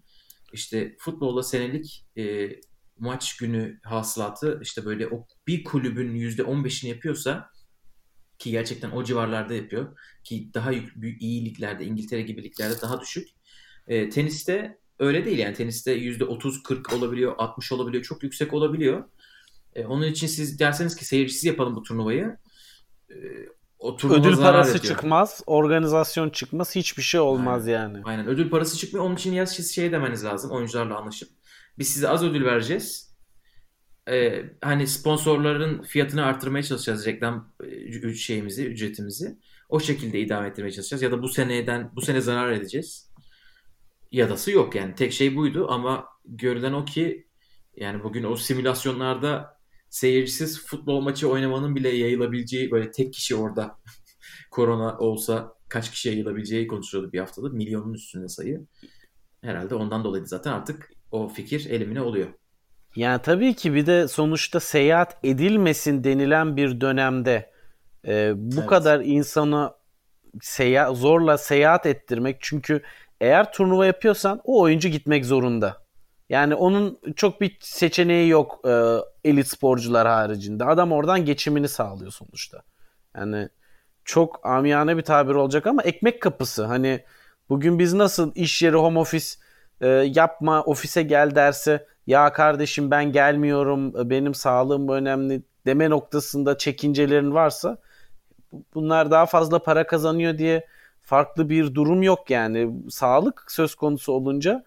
İşte 0.54 0.96
futbolda 1.00 1.44
senelik 1.44 2.06
e, 2.18 2.50
maç 3.00 3.38
günü 3.38 3.80
hasılatı 3.84 4.60
işte 4.62 4.86
böyle 4.86 5.08
o 5.08 5.28
bir 5.48 5.64
kulübün 5.64 6.16
%15'ini 6.16 6.88
yapıyorsa 6.88 7.50
ki 8.40 8.52
gerçekten 8.52 8.92
o 8.92 9.04
civarlarda 9.04 9.54
yapıyor 9.54 9.98
ki 10.24 10.52
daha 10.54 10.72
yük- 10.72 11.02
büyük 11.02 11.22
iyi 11.22 11.46
liglerde 11.46 11.86
İngiltere 11.86 12.22
gibi 12.22 12.44
liglerde 12.44 12.82
daha 12.82 13.02
düşük. 13.02 13.30
E, 13.88 14.10
teniste 14.10 14.78
öyle 15.00 15.26
değil 15.26 15.38
yani 15.38 15.54
teniste 15.54 15.98
%30-40 15.98 16.96
olabiliyor 16.96 17.36
60 17.38 17.72
olabiliyor 17.72 18.04
çok 18.04 18.24
yüksek 18.24 18.54
olabiliyor. 18.54 19.10
E, 19.76 19.86
onun 19.86 20.08
için 20.08 20.28
siz 20.28 20.60
derseniz 20.60 20.96
ki 20.96 21.06
seyircisiz 21.06 21.44
yapalım 21.44 21.76
bu 21.76 21.84
turnuvayı. 21.84 22.38
E, 23.10 23.16
o 23.80 23.98
Ödül 24.10 24.38
parası 24.38 24.78
ediyor. 24.78 24.96
çıkmaz, 24.96 25.44
organizasyon 25.46 26.30
çıkmaz, 26.30 26.76
hiçbir 26.76 27.04
şey 27.04 27.20
olmaz 27.20 27.68
Aynen. 27.68 27.80
yani. 27.80 28.02
Aynen. 28.04 28.28
Ödül 28.28 28.50
parası 28.50 28.78
çıkmıyor. 28.78 29.06
Onun 29.06 29.16
için 29.16 29.34
ya 29.34 29.46
siz 29.46 29.76
şey 29.76 29.92
demeniz 29.92 30.26
lazım 30.26 30.52
oyuncularla 30.52 30.98
anlaşıp. 30.98 31.30
Biz 31.78 31.88
size 31.88 32.10
az 32.10 32.24
ödül 32.24 32.46
vereceğiz. 32.46 33.14
Ee, 34.10 34.44
hani 34.62 34.88
sponsorların 34.88 35.82
fiyatını 35.82 36.26
arttırmaya 36.26 36.64
çalışacağız 36.64 37.06
reklam 37.06 37.54
e, 38.04 38.14
şeyimizi, 38.14 38.66
ücretimizi. 38.66 39.38
O 39.70 39.80
şekilde 39.80 40.20
idame 40.20 40.48
ettirmeye 40.48 40.72
çalışacağız. 40.72 41.02
Ya 41.02 41.12
da 41.12 41.22
bu 41.22 41.30
seneden 41.30 41.92
bu 41.96 42.02
sene 42.02 42.22
zarar 42.22 42.52
edeceğiz. 42.52 43.14
Yadası 44.12 44.52
yok 44.52 44.76
yani. 44.76 44.96
Tek 44.96 45.14
şey 45.14 45.36
buydu 45.36 45.68
ama 45.70 46.06
görülen 46.26 46.74
o 46.74 46.86
ki 46.86 47.28
yani 47.76 48.04
bugün 48.04 48.24
o 48.24 48.36
simülasyonlarda 48.36 49.58
seyircisiz 49.94 50.66
futbol 50.66 51.02
maçı 51.02 51.30
oynamanın 51.30 51.76
bile 51.76 51.90
yayılabileceği 51.90 52.72
böyle 52.72 52.92
tek 52.92 53.14
kişi 53.14 53.36
orada 53.36 53.80
korona 54.52 54.98
olsa 54.98 55.54
kaç 55.70 55.92
kişi 55.92 56.10
yayılabileceği 56.10 56.68
konuşuluyordu 56.68 57.14
bir 57.14 57.20
haftada. 57.20 57.50
Milyonun 57.50 57.94
üstünde 57.94 58.28
sayı. 58.28 58.66
Herhalde 59.42 59.76
ondan 59.76 60.04
dolayı 60.04 60.26
zaten 60.26 60.52
artık 60.52 60.90
o 61.12 61.28
fikir 61.28 61.70
elimine 61.70 62.02
oluyor. 62.02 62.28
Yani 62.96 63.22
tabii 63.22 63.54
ki 63.54 63.74
bir 63.74 63.86
de 63.86 64.08
sonuçta 64.08 64.60
seyahat 64.60 65.18
edilmesin 65.24 66.04
denilen 66.04 66.58
bir 66.58 66.82
dönemde 66.82 67.52
e, 68.08 68.34
bu 68.36 68.60
evet. 68.60 68.70
kadar 68.70 69.00
insanı 69.00 69.74
seya 70.42 70.94
zorla 70.94 71.38
seyahat 71.38 71.86
ettirmek 71.86 72.38
çünkü 72.40 72.82
eğer 73.22 73.54
turnuva 73.54 73.86
yapıyorsan 73.86 74.42
o 74.44 74.62
oyuncu 74.62 74.90
gitmek 74.90 75.26
zorunda. 75.26 75.83
Yani 76.34 76.56
onun 76.56 77.00
çok 77.16 77.42
bir 77.42 77.58
seçeneği 77.60 78.30
yok 78.30 78.60
e, 78.66 78.98
elit 79.24 79.48
sporcular 79.48 80.08
haricinde. 80.08 80.66
Adam 80.66 80.92
oradan 80.92 81.26
geçimini 81.26 81.68
sağlıyor 81.68 82.12
sonuçta. 82.12 82.62
Yani 83.16 83.50
çok 84.06 84.46
amiyane 84.46 84.98
bir 84.98 85.02
tabir 85.02 85.34
olacak 85.34 85.68
ama 85.68 85.84
ekmek 85.84 86.22
kapısı. 86.22 86.66
Hani 86.66 87.04
bugün 87.50 87.80
biz 87.80 87.94
nasıl 87.94 88.32
iş 88.36 88.62
yeri 88.62 88.76
home 88.76 89.00
office 89.00 89.26
e, 89.82 89.88
yapma 89.88 90.64
ofise 90.64 91.04
gel 91.04 91.36
derse 91.36 91.88
ya 92.08 92.34
kardeşim 92.34 92.92
ben 92.92 93.12
gelmiyorum 93.12 94.10
benim 94.10 94.34
sağlığım 94.34 94.90
önemli 94.90 95.44
deme 95.66 95.90
noktasında 95.90 96.58
çekincelerin 96.58 97.34
varsa 97.34 97.78
bunlar 98.74 99.12
daha 99.12 99.26
fazla 99.26 99.60
para 99.60 99.88
kazanıyor 99.88 100.38
diye 100.38 100.68
farklı 101.02 101.50
bir 101.50 101.76
durum 101.76 102.04
yok 102.04 102.30
yani. 102.30 102.72
Sağlık 102.90 103.46
söz 103.52 103.76
konusu 103.76 104.12
olunca 104.12 104.64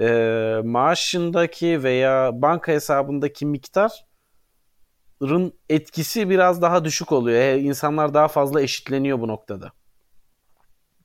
e, 0.00 0.60
maaşındaki 0.64 1.82
veya 1.82 2.30
banka 2.34 2.72
hesabındaki 2.72 3.46
miktarın 3.46 3.92
etkisi 5.68 6.30
biraz 6.30 6.62
daha 6.62 6.84
düşük 6.84 7.12
oluyor. 7.12 7.38
E, 7.38 7.58
insanlar 7.58 8.14
daha 8.14 8.28
fazla 8.28 8.62
eşitleniyor 8.62 9.20
bu 9.20 9.28
noktada. 9.28 9.72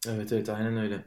Evet 0.07 0.31
evet 0.33 0.49
aynen 0.49 0.77
öyle. 0.77 1.05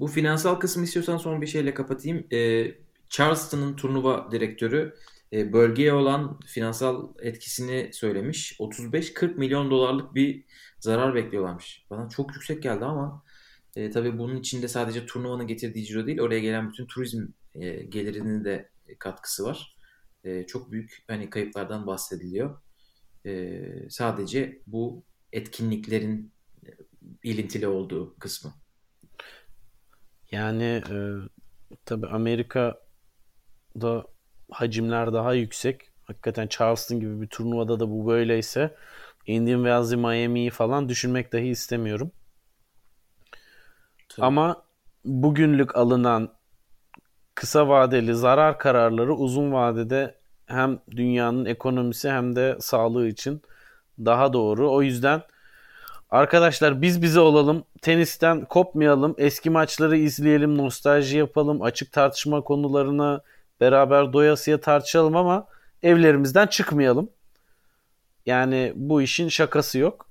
Bu 0.00 0.06
finansal 0.06 0.54
kısmı 0.54 0.84
istiyorsan 0.84 1.16
son 1.16 1.42
bir 1.42 1.46
şeyle 1.46 1.74
kapatayım. 1.74 2.26
Ee, 2.32 2.74
Charleston'ın 3.08 3.76
turnuva 3.76 4.28
direktörü 4.32 4.94
e, 5.32 5.52
bölgeye 5.52 5.92
olan 5.92 6.40
finansal 6.46 7.08
etkisini 7.22 7.90
söylemiş. 7.92 8.60
35-40 8.60 9.34
milyon 9.34 9.70
dolarlık 9.70 10.14
bir 10.14 10.44
zarar 10.78 11.14
bekliyorlarmış. 11.14 11.86
Bana 11.90 12.08
çok 12.08 12.34
yüksek 12.34 12.62
geldi 12.62 12.84
ama 12.84 13.24
e, 13.76 13.90
tabii 13.90 14.18
bunun 14.18 14.36
içinde 14.36 14.68
sadece 14.68 15.06
turnuvanın 15.06 15.46
getirdiği 15.46 15.84
ciro 15.84 16.06
değil, 16.06 16.20
oraya 16.20 16.40
gelen 16.40 16.68
bütün 16.68 16.86
turizm 16.86 17.26
e, 17.54 17.82
gelirinin 17.82 18.44
de 18.44 18.70
katkısı 18.98 19.44
var. 19.44 19.76
E, 20.24 20.46
çok 20.46 20.72
büyük 20.72 21.04
hani 21.08 21.30
kayıplardan 21.30 21.86
bahsediliyor. 21.86 22.60
E, 23.26 23.62
sadece 23.88 24.62
bu 24.66 25.04
etkinliklerin 25.32 26.32
e, 26.66 26.68
ilintili 27.22 27.66
olduğu 27.66 28.16
kısmı. 28.18 28.52
Yani 30.30 30.82
e, 30.90 30.96
tabii 31.84 32.06
Amerika'da 32.06 32.76
hacimler 34.50 35.12
daha 35.12 35.34
yüksek. 35.34 35.90
Hakikaten 36.04 36.46
Charleston 36.48 37.00
gibi 37.00 37.20
bir 37.20 37.26
turnuvada 37.26 37.80
da 37.80 37.90
bu 37.90 38.06
böyleyse 38.06 38.76
Indian 39.26 39.58
Wells, 39.58 39.92
Miami'yi 39.92 40.50
falan 40.50 40.88
düşünmek 40.88 41.32
dahi 41.32 41.48
istemiyorum. 41.48 42.12
Tabii. 44.10 44.26
Ama 44.26 44.62
bugünlük 45.04 45.76
alınan 45.76 46.28
kısa 47.34 47.68
vadeli 47.68 48.14
zarar 48.14 48.58
kararları 48.58 49.14
uzun 49.14 49.52
vadede 49.52 50.14
hem 50.46 50.78
dünyanın 50.90 51.44
ekonomisi 51.44 52.10
hem 52.10 52.36
de 52.36 52.56
sağlığı 52.60 53.08
için 53.08 53.42
daha 53.98 54.32
doğru. 54.32 54.72
O 54.72 54.82
yüzden 54.82 55.22
arkadaşlar 56.10 56.82
biz 56.82 57.02
bize 57.02 57.20
olalım. 57.20 57.64
Tenisten 57.82 58.44
kopmayalım. 58.44 59.14
Eski 59.18 59.50
maçları 59.50 59.96
izleyelim, 59.96 60.58
nostalji 60.58 61.18
yapalım. 61.18 61.62
Açık 61.62 61.92
tartışma 61.92 62.40
konularına 62.40 63.20
beraber 63.60 64.12
doyasıya 64.12 64.60
tartışalım 64.60 65.16
ama 65.16 65.46
evlerimizden 65.82 66.46
çıkmayalım. 66.46 67.10
Yani 68.26 68.72
bu 68.76 69.02
işin 69.02 69.28
şakası 69.28 69.78
yok. 69.78 70.06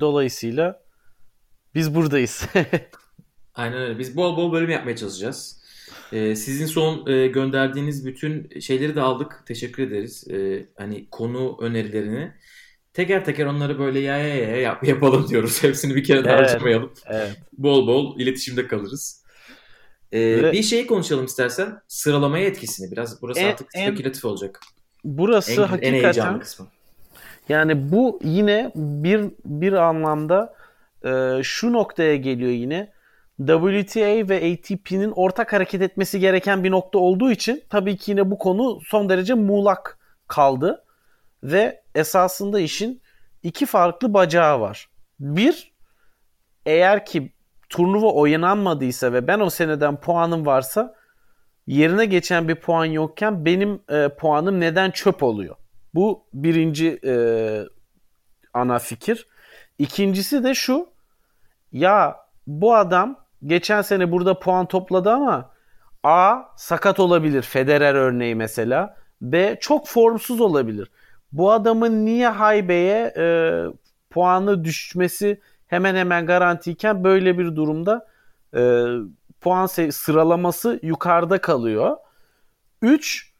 Dolayısıyla 0.00 0.83
biz 1.74 1.94
buradayız. 1.94 2.46
Aynen 3.54 3.78
öyle. 3.78 3.98
Biz 3.98 4.16
bol 4.16 4.36
bol 4.36 4.52
bölüm 4.52 4.70
yapmaya 4.70 4.96
çalışacağız. 4.96 5.64
Ee, 6.12 6.36
sizin 6.36 6.66
son 6.66 7.06
e, 7.06 7.26
gönderdiğiniz 7.26 8.06
bütün 8.06 8.60
şeyleri 8.60 8.96
de 8.96 9.00
aldık. 9.00 9.42
Teşekkür 9.46 9.82
ederiz. 9.82 10.28
Ee, 10.30 10.66
hani 10.76 11.06
konu 11.10 11.58
önerilerini. 11.60 12.32
Teker 12.92 13.24
teker 13.24 13.46
onları 13.46 13.78
böyle 13.78 14.00
ya 14.00 14.18
ya 14.18 14.34
ya 14.34 14.56
yap, 14.56 14.84
yapalım 14.84 15.28
diyoruz. 15.28 15.62
Hepsini 15.62 15.94
bir 15.94 16.04
kere 16.04 16.24
de 16.24 16.30
evet, 16.30 16.40
harcamayalım. 16.40 16.92
Evet. 17.06 17.36
Bol 17.52 17.86
bol 17.86 18.20
iletişimde 18.20 18.66
kalırız. 18.66 19.24
Ee, 20.12 20.20
Ve... 20.20 20.52
Bir 20.52 20.62
şeyi 20.62 20.86
konuşalım 20.86 21.24
istersen. 21.24 21.80
Sıralamaya 21.88 22.46
etkisini. 22.46 22.92
Biraz 22.92 23.22
burası 23.22 23.40
en, 23.40 23.48
artık 23.48 23.70
spekülatif 23.70 24.24
en, 24.24 24.28
olacak. 24.28 24.60
Burası 25.04 25.52
en, 25.52 25.56
hakikaten 25.56 25.94
en 25.94 26.02
heyecanlı 26.02 26.40
kısmı. 26.40 26.66
Yani 27.48 27.92
bu 27.92 28.20
yine 28.24 28.72
bir 28.74 29.24
bir 29.44 29.72
anlamda 29.72 30.54
e, 31.04 31.42
şu 31.42 31.72
noktaya 31.72 32.16
geliyor 32.16 32.50
yine. 32.50 32.92
WTA 33.38 34.28
ve 34.28 34.52
ATP'nin 34.52 35.10
ortak 35.10 35.52
hareket 35.52 35.82
etmesi 35.82 36.20
gereken 36.20 36.64
bir 36.64 36.70
nokta 36.70 36.98
olduğu 36.98 37.30
için 37.30 37.64
tabii 37.70 37.96
ki 37.96 38.10
yine 38.10 38.30
bu 38.30 38.38
konu 38.38 38.80
son 38.86 39.08
derece 39.08 39.34
muğlak 39.34 39.98
kaldı. 40.28 40.84
Ve 41.42 41.82
esasında 41.94 42.60
işin 42.60 43.02
iki 43.42 43.66
farklı 43.66 44.14
bacağı 44.14 44.60
var. 44.60 44.88
Bir, 45.20 45.72
eğer 46.66 47.06
ki 47.06 47.32
turnuva 47.68 48.12
oynanmadıysa 48.12 49.12
ve 49.12 49.26
ben 49.26 49.40
o 49.40 49.50
seneden 49.50 50.00
puanım 50.00 50.46
varsa 50.46 50.94
yerine 51.66 52.04
geçen 52.04 52.48
bir 52.48 52.54
puan 52.54 52.84
yokken 52.84 53.44
benim 53.44 53.82
e, 53.88 54.08
puanım 54.08 54.60
neden 54.60 54.90
çöp 54.90 55.22
oluyor? 55.22 55.56
Bu 55.94 56.26
birinci 56.34 57.00
e, 57.04 57.14
ana 58.54 58.78
fikir. 58.78 59.26
İkincisi 59.78 60.44
de 60.44 60.54
şu. 60.54 60.93
Ya 61.74 62.16
bu 62.46 62.74
adam 62.74 63.16
geçen 63.46 63.82
sene 63.82 64.12
burada 64.12 64.38
puan 64.38 64.66
topladı 64.66 65.10
ama 65.10 65.50
A 66.02 66.42
sakat 66.56 67.00
olabilir. 67.00 67.42
Federer 67.42 67.94
örneği 67.94 68.34
mesela. 68.34 68.96
B 69.20 69.58
çok 69.60 69.88
formsuz 69.88 70.40
olabilir. 70.40 70.90
Bu 71.32 71.52
adamın 71.52 72.04
niye 72.04 72.28
Haybe'ye 72.28 73.14
e, 73.16 73.26
puanı 74.10 74.64
düşmesi 74.64 75.40
hemen 75.66 75.94
hemen 75.94 76.26
garantiyken 76.26 77.04
böyle 77.04 77.38
bir 77.38 77.56
durumda 77.56 78.06
e, 78.56 78.84
puan 79.40 79.66
sıralaması 79.66 80.80
yukarıda 80.82 81.40
kalıyor. 81.40 81.96
3 82.82 83.32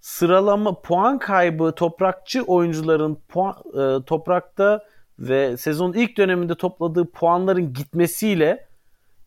sıralama 0.00 0.80
puan 0.80 1.18
kaybı 1.18 1.72
toprakçı 1.72 2.42
oyuncuların 2.42 3.18
puan, 3.28 3.54
e, 3.74 4.04
toprakta 4.04 4.84
ve 5.18 5.56
sezonun 5.56 5.92
ilk 5.92 6.16
döneminde 6.16 6.54
topladığı 6.54 7.10
puanların 7.10 7.72
gitmesiyle 7.72 8.66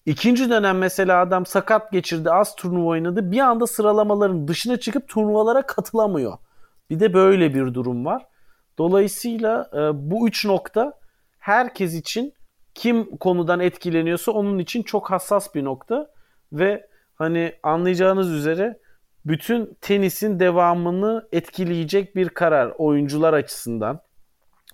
ikinci 0.05 0.49
dönem 0.49 0.77
mesela 0.77 1.21
adam 1.21 1.45
sakat 1.45 1.91
geçirdi, 1.91 2.31
az 2.31 2.55
turnuva 2.55 2.89
oynadı. 2.89 3.31
Bir 3.31 3.39
anda 3.39 3.67
sıralamaların 3.67 4.47
dışına 4.47 4.77
çıkıp 4.77 5.07
turnuvalara 5.07 5.61
katılamıyor. 5.61 6.37
Bir 6.89 6.99
de 6.99 7.13
böyle 7.13 7.53
bir 7.53 7.73
durum 7.73 8.05
var. 8.05 8.25
Dolayısıyla 8.77 9.69
e, 9.73 10.09
bu 10.11 10.27
üç 10.27 10.45
nokta 10.45 10.93
herkes 11.39 11.93
için 11.93 12.33
kim 12.75 13.17
konudan 13.17 13.59
etkileniyorsa 13.59 14.31
onun 14.31 14.59
için 14.59 14.83
çok 14.83 15.11
hassas 15.11 15.55
bir 15.55 15.63
nokta 15.63 16.11
ve 16.53 16.87
hani 17.15 17.55
anlayacağınız 17.63 18.31
üzere 18.31 18.79
bütün 19.25 19.77
tenisin 19.81 20.39
devamını 20.39 21.27
etkileyecek 21.31 22.15
bir 22.15 22.29
karar 22.29 22.73
oyuncular 22.77 23.33
açısından 23.33 24.01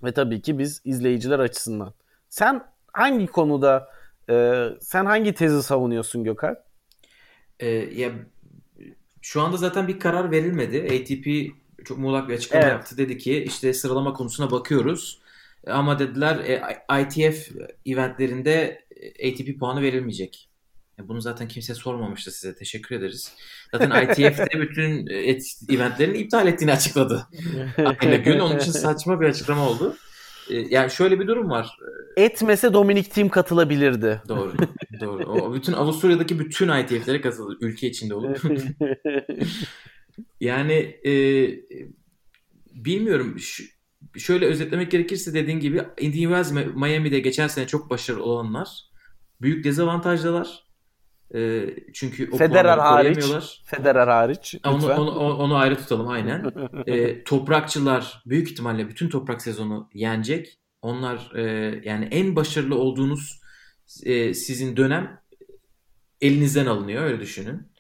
ve 0.06 0.12
tabii 0.12 0.42
ki 0.42 0.60
biz 0.60 0.82
izleyiciler 0.86 1.40
açısından. 1.40 1.94
Sen 2.30 2.62
hangi 2.94 3.28
konuda 3.28 3.90
e, 4.30 4.66
sen 4.82 5.06
hangi 5.06 5.34
tezi 5.34 5.64
savunuyorsun 5.64 6.24
Gökhan? 6.24 6.58
E, 7.60 7.68
ya 7.70 8.12
şu 9.22 9.42
anda 9.42 9.58
zaten 9.58 9.88
bir 9.88 10.00
karar 10.00 10.32
verilmedi. 10.32 10.82
ATP 10.84 11.56
çok 11.86 11.98
muğlak 11.98 12.30
bir 12.30 12.34
açıklama 12.34 12.64
Evet. 12.64 12.74
yaptı. 12.74 12.98
Dedi 12.98 13.18
ki 13.18 13.44
işte 13.44 13.74
sıralama 13.74 14.14
konusuna 14.14 14.52
bakıyoruz. 14.52 15.20
Ama 15.68 16.00
dediler 16.00 16.38
e, 16.38 16.62
ITF 17.02 17.52
eventlerinde 17.86 18.86
ATP 19.28 19.60
puanı 19.60 19.82
verilmeyecek. 19.82 20.50
E, 21.00 21.08
Bunu 21.08 21.22
zaten 21.22 21.48
kimse 21.48 21.74
sormamıştı 21.74 22.32
size. 22.32 22.56
Teşekkür 22.56 22.96
ederiz. 22.96 23.34
Zaten 23.72 24.04
ITF'de 24.06 24.62
bütün 24.62 25.08
e, 25.08 25.38
eventlerini 25.76 26.18
iptal 26.18 26.48
ettiğini 26.48 26.72
açıkladı. 26.72 27.28
Aynı 28.02 28.16
gün. 28.16 28.40
Onun 28.40 28.58
için 28.60 28.72
saçma 28.72 29.22
bir 29.22 29.26
açıklama 29.26 29.70
oldu. 29.70 29.96
E, 30.50 30.56
Yani 30.56 30.92
şöyle 30.92 31.20
bir 31.20 31.28
durum 31.28 31.50
var. 31.50 31.78
Etmese 32.18 32.74
Dominic 32.74 33.10
Thiem 33.10 33.30
katılabilirdi. 33.30 34.22
Doğru. 34.28 34.54
Doğru. 35.02 35.24
O 35.26 35.54
bütün 35.54 35.74
Avusturya'daki 35.74 36.40
bütün 36.40 36.70
ITF'lere 36.80 37.22
katıldı. 37.22 37.58
Ülke 37.62 37.88
içinde 37.88 38.14
olup. 38.16 38.42
Yani 40.40 40.74
e, 41.06 41.12
bilmiyorum. 42.74 43.40
Ş- 43.40 43.64
şöyle 44.18 44.46
özetlemek 44.46 44.92
gerekirse 44.92 45.34
dediğin 45.34 45.60
gibi 45.60 45.82
Indian 46.00 46.22
Wells 46.44 46.52
Mi- 46.52 46.74
Miami'de 46.76 47.20
geçen 47.20 47.48
sene 47.48 47.68
çok 47.68 47.90
başarılı 47.90 48.24
olanlar 48.24 48.68
büyük 49.42 49.64
dezavantajdalar. 49.64 50.65
E, 51.36 51.70
çünkü 51.94 52.30
o 52.32 52.38
Federer 52.38 52.78
hariç. 52.78 53.26
Federer 53.66 54.08
hariç. 54.08 54.56
Onu, 54.66 54.94
onu, 54.94 55.38
onu 55.38 55.56
ayrı 55.56 55.76
tutalım 55.76 56.08
aynen. 56.08 56.52
E, 56.88 57.24
toprakçılar 57.24 58.24
büyük 58.26 58.52
ihtimalle 58.52 58.90
bütün 58.90 59.10
toprak 59.10 59.42
sezonu 59.42 59.90
yenecek. 59.94 60.60
Onlar 60.82 61.32
e, 61.36 61.42
yani 61.86 62.08
en 62.12 62.36
başarılı 62.36 62.76
olduğunuz 62.76 63.42
e, 64.04 64.34
sizin 64.34 64.78
dönem 64.78 65.22
elinizden 66.22 66.66
alınıyor 66.66 67.04
öyle 67.04 67.20
düşünün. 67.20 67.72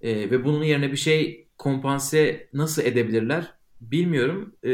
E, 0.00 0.30
ve 0.30 0.44
bunun 0.44 0.62
yerine 0.62 0.92
bir 0.92 0.96
şey 0.96 1.48
kompanse 1.58 2.48
nasıl 2.52 2.82
edebilirler 2.82 3.54
bilmiyorum. 3.80 4.56
E, 4.62 4.70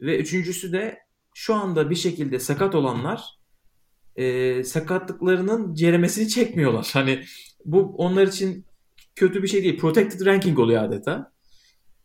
ve 0.00 0.18
üçüncüsü 0.18 0.72
de 0.72 0.98
şu 1.34 1.54
anda 1.54 1.90
bir 1.90 1.94
şekilde 1.94 2.38
sakat 2.38 2.74
olanlar 2.74 3.38
e, 4.16 4.64
sakatlıklarının 4.64 5.74
ceremesini 5.74 6.28
çekmiyorlar. 6.28 6.90
Hani 6.92 7.24
bu 7.64 7.94
onlar 7.98 8.26
için 8.26 8.66
kötü 9.16 9.42
bir 9.42 9.48
şey 9.48 9.62
değil. 9.62 9.78
Protected 9.78 10.26
ranking 10.26 10.58
oluyor 10.58 10.82
adeta. 10.82 11.32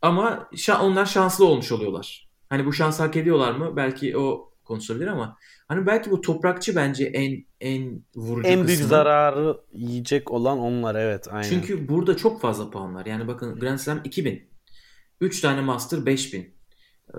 Ama 0.02 0.48
şa- 0.54 0.80
onlar 0.82 1.06
şanslı 1.06 1.46
olmuş 1.46 1.72
oluyorlar. 1.72 2.30
Hani 2.50 2.66
bu 2.66 2.74
şansı 2.74 3.04
hak 3.04 3.16
ediyorlar 3.16 3.52
mı? 3.52 3.76
Belki 3.76 4.18
o 4.18 4.54
konuşulabilir 4.64 5.08
ama 5.08 5.38
hani 5.68 5.86
belki 5.86 6.12
bu 6.12 6.22
toprakçı 6.22 6.76
bence 6.76 7.06
en 7.06 7.46
en 7.62 8.04
vurucu 8.16 8.48
en 8.48 8.56
büyük 8.68 8.80
kısmı. 8.80 8.88
zararı 8.90 9.58
yiyecek 9.74 10.32
olan 10.32 10.60
onlar 10.60 10.96
evet 10.96 11.28
aynen. 11.32 11.50
Çünkü 11.50 11.88
burada 11.88 12.18
çok 12.18 12.42
fazla 12.42 12.70
puan 12.70 12.96
var. 12.96 13.06
Yani 13.06 13.28
bakın 13.28 13.60
Grand 13.60 13.78
Slam 13.80 14.02
2000. 14.04 14.50
3 15.22 15.42
tane 15.42 15.62
Master 15.62 16.06
5000. 16.06 16.40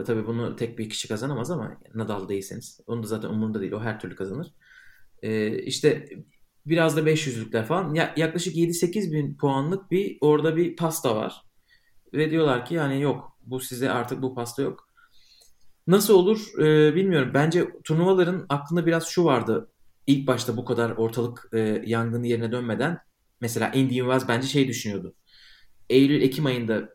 E, 0.01 0.05
Tabii 0.05 0.27
bunu 0.27 0.57
tek 0.57 0.79
bir 0.79 0.91
kişi 0.91 1.09
kazanamaz 1.09 1.51
ama 1.51 1.79
Nadal 1.95 2.29
değilseniz. 2.29 2.81
Onu 2.87 3.03
da 3.03 3.07
zaten 3.07 3.29
umurunda 3.29 3.61
değil. 3.61 3.73
O 3.73 3.81
her 3.81 4.01
türlü 4.01 4.15
kazanır. 4.17 4.55
E, 5.23 5.59
işte 5.63 6.09
biraz 6.67 6.97
da 6.97 7.01
500'lükler 7.01 7.65
falan. 7.65 7.95
Ya, 7.95 8.15
yaklaşık 8.17 8.57
7-8 8.57 9.13
bin 9.13 9.37
puanlık 9.37 9.91
bir 9.91 10.19
orada 10.21 10.57
bir 10.57 10.77
pasta 10.77 11.17
var. 11.17 11.43
Ve 12.13 12.31
diyorlar 12.31 12.67
ki 12.67 12.75
yani 12.75 13.01
yok 13.01 13.37
bu 13.43 13.61
size 13.61 13.91
artık 13.91 14.23
bu 14.23 14.35
pasta 14.35 14.63
yok. 14.63 14.89
Nasıl 15.87 16.15
olur 16.15 16.59
e, 16.59 16.95
bilmiyorum. 16.95 17.31
Bence 17.35 17.69
turnuvaların 17.85 18.47
aklında 18.49 18.87
biraz 18.87 19.07
şu 19.07 19.25
vardı. 19.25 19.73
İlk 20.07 20.27
başta 20.27 20.57
bu 20.57 20.65
kadar 20.65 20.91
ortalık 20.91 21.49
e, 21.53 21.83
yangını 21.87 22.27
yerine 22.27 22.53
dönmeden 22.53 22.99
mesela 23.41 23.69
Indian 23.69 24.07
Wells 24.07 24.29
bence 24.29 24.49
şey 24.49 24.69
düşünüyordu. 24.69 25.15
Eylül-Ekim 25.89 26.47
ayında 26.47 26.89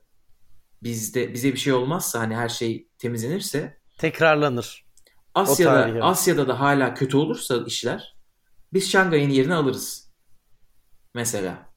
bizde 0.84 1.34
bize 1.34 1.54
bir 1.54 1.58
şey 1.58 1.74
olmazsa 1.74 2.20
hani 2.20 2.36
her 2.36 2.50
şey 2.50 2.88
temizlenirse 2.98 3.78
Tekrarlanır. 3.98 4.86
Asya'da. 5.34 6.06
Asya'da 6.06 6.48
da 6.48 6.60
hala 6.60 6.94
kötü 6.94 7.18
olursa 7.18 7.64
işler 7.68 8.15
biz 8.74 8.92
Şangay'ın 8.92 9.30
yerini 9.30 9.54
alırız. 9.54 10.14
Mesela. 11.14 11.74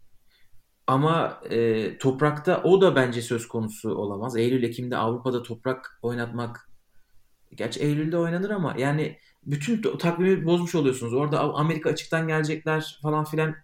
Ama 0.87 1.41
e, 1.51 1.99
toprakta 1.99 2.63
o 2.63 2.81
da 2.81 2.97
bence 2.97 3.23
söz 3.23 3.49
konusu 3.49 3.95
olamaz. 3.95 4.37
Eylül-Ekim'de 4.37 4.97
Avrupa'da 4.97 5.43
toprak 5.43 5.99
oynatmak 6.03 6.71
gerçi 7.55 7.81
Eylül'de 7.81 8.19
oynanır 8.19 8.51
ama 8.51 8.75
yani 8.79 9.19
bütün 9.47 9.83
takvimi 9.99 10.47
bozmuş 10.47 10.75
oluyorsunuz. 10.75 11.15
Orada 11.15 11.41
Amerika 11.41 11.91
açıktan 11.91 12.29
gelecekler 12.29 12.99
falan 13.03 13.25
filan. 13.25 13.55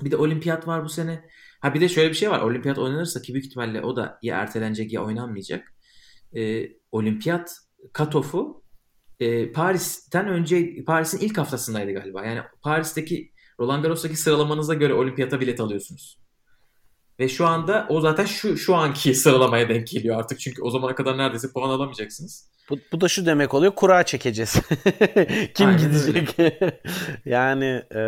Bir 0.00 0.10
de 0.10 0.16
olimpiyat 0.16 0.66
var 0.66 0.84
bu 0.84 0.88
sene. 0.88 1.24
Ha 1.60 1.74
bir 1.74 1.80
de 1.80 1.88
şöyle 1.88 2.10
bir 2.10 2.14
şey 2.14 2.30
var. 2.30 2.40
Olimpiyat 2.40 2.78
oynanırsa 2.78 3.22
ki 3.22 3.34
büyük 3.34 3.46
ihtimalle 3.46 3.82
o 3.82 3.96
da 3.96 4.18
ya 4.22 4.36
ertelenecek 4.36 4.92
ya 4.92 5.04
oynanmayacak. 5.04 5.74
Ee, 6.36 6.68
olimpiyat 6.92 7.56
katofu 7.92 8.63
e, 9.20 9.52
Paris'ten 9.52 10.28
önce 10.28 10.84
Paris'in 10.84 11.18
ilk 11.18 11.38
haftasındaydı 11.38 11.92
galiba. 11.92 12.24
Yani 12.24 12.40
Paris'teki 12.62 13.32
Roland 13.60 13.82
Garros'taki 13.82 14.16
sıralamanıza 14.16 14.74
göre 14.74 14.94
olimpiyata 14.94 15.40
bilet 15.40 15.60
alıyorsunuz. 15.60 16.18
Ve 17.20 17.28
şu 17.28 17.46
anda 17.46 17.86
o 17.88 18.00
zaten 18.00 18.24
şu 18.24 18.56
şu 18.56 18.74
anki 18.74 19.14
sıralamaya 19.14 19.68
denk 19.68 19.86
geliyor 19.86 20.18
artık. 20.18 20.40
Çünkü 20.40 20.62
o 20.62 20.70
zamana 20.70 20.94
kadar 20.94 21.18
neredeyse 21.18 21.52
puan 21.52 21.70
alamayacaksınız. 21.70 22.50
Bu, 22.70 22.78
bu 22.92 23.00
da 23.00 23.08
şu 23.08 23.26
demek 23.26 23.54
oluyor 23.54 23.74
kura 23.74 24.02
çekeceğiz. 24.02 24.52
Kim 25.54 25.66
Aynen 25.66 25.78
gidecek? 25.78 26.36
yani 27.24 27.82
e, 27.94 28.00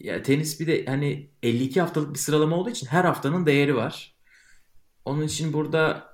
Ya 0.00 0.22
tenis 0.22 0.60
bir 0.60 0.66
de 0.66 0.84
hani 0.86 1.30
52 1.42 1.80
haftalık 1.80 2.14
bir 2.14 2.18
sıralama 2.18 2.56
olduğu 2.56 2.70
için 2.70 2.86
her 2.86 3.04
haftanın 3.04 3.46
değeri 3.46 3.76
var. 3.76 4.14
Onun 5.04 5.22
için 5.22 5.52
burada 5.52 6.04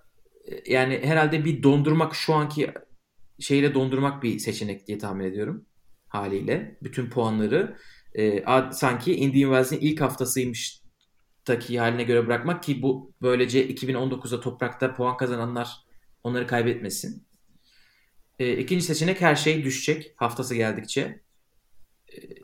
e, 0.44 0.72
yani 0.72 1.00
herhalde 1.04 1.44
bir 1.44 1.62
dondurmak 1.62 2.14
şu 2.14 2.34
anki 2.34 2.74
şeyle 3.40 3.74
dondurmak 3.74 4.22
bir 4.22 4.38
seçenek 4.38 4.86
diye 4.86 4.98
tahmin 4.98 5.24
ediyorum 5.24 5.66
haliyle. 6.08 6.78
Bütün 6.82 7.10
puanları 7.10 7.76
e, 8.14 8.44
ad- 8.44 8.72
sanki 8.72 9.14
Indian 9.14 9.50
Wells'in 9.50 9.86
ilk 9.86 10.00
haftasıymış 10.00 10.80
taki 11.44 11.78
haline 11.78 12.02
göre 12.02 12.26
bırakmak 12.26 12.62
ki 12.62 12.82
bu 12.82 13.12
böylece 13.22 13.68
2019'da 13.68 14.40
toprakta 14.40 14.94
puan 14.94 15.16
kazananlar 15.16 15.84
onları 16.24 16.46
kaybetmesin. 16.46 17.26
E, 18.38 18.56
ikinci 18.56 18.84
seçenek 18.84 19.20
her 19.20 19.36
şey 19.36 19.64
düşecek 19.64 20.14
haftası 20.16 20.54
geldikçe. 20.54 21.20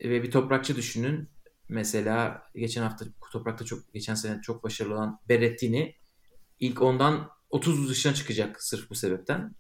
E, 0.01 0.11
ve 0.11 0.23
bir 0.23 0.31
toprakçı 0.31 0.77
düşünün. 0.77 1.29
Mesela 1.69 2.43
geçen 2.55 2.83
hafta 2.83 3.07
toprakta 3.33 3.65
çok 3.65 3.93
geçen 3.93 4.15
sene 4.15 4.41
çok 4.43 4.65
başarılı 4.65 4.95
olan 4.95 5.21
Berrettini 5.29 5.95
ilk 6.61 6.83
ondan 6.83 7.31
30 7.51 7.89
dışına 7.89 8.15
çıkacak 8.15 8.63
sırf 8.63 8.91
bu 8.91 8.95
sebepten. 8.95 9.55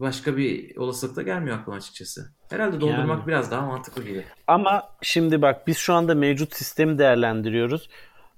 Başka 0.00 0.36
bir 0.36 0.76
olasılık 0.76 1.16
da 1.16 1.22
gelmiyor 1.22 1.58
aklıma 1.58 1.76
açıkçası. 1.76 2.34
Herhalde 2.50 2.80
dondurmak 2.80 3.18
Yani. 3.18 3.26
biraz 3.26 3.50
daha 3.50 3.66
mantıklı 3.66 4.04
gibi. 4.04 4.24
ama 4.46 4.88
şimdi 5.02 5.42
bak 5.42 5.66
biz 5.66 5.78
şu 5.78 5.94
anda 5.94 6.14
mevcut 6.14 6.54
sistemi 6.54 6.98
değerlendiriyoruz. 6.98 7.88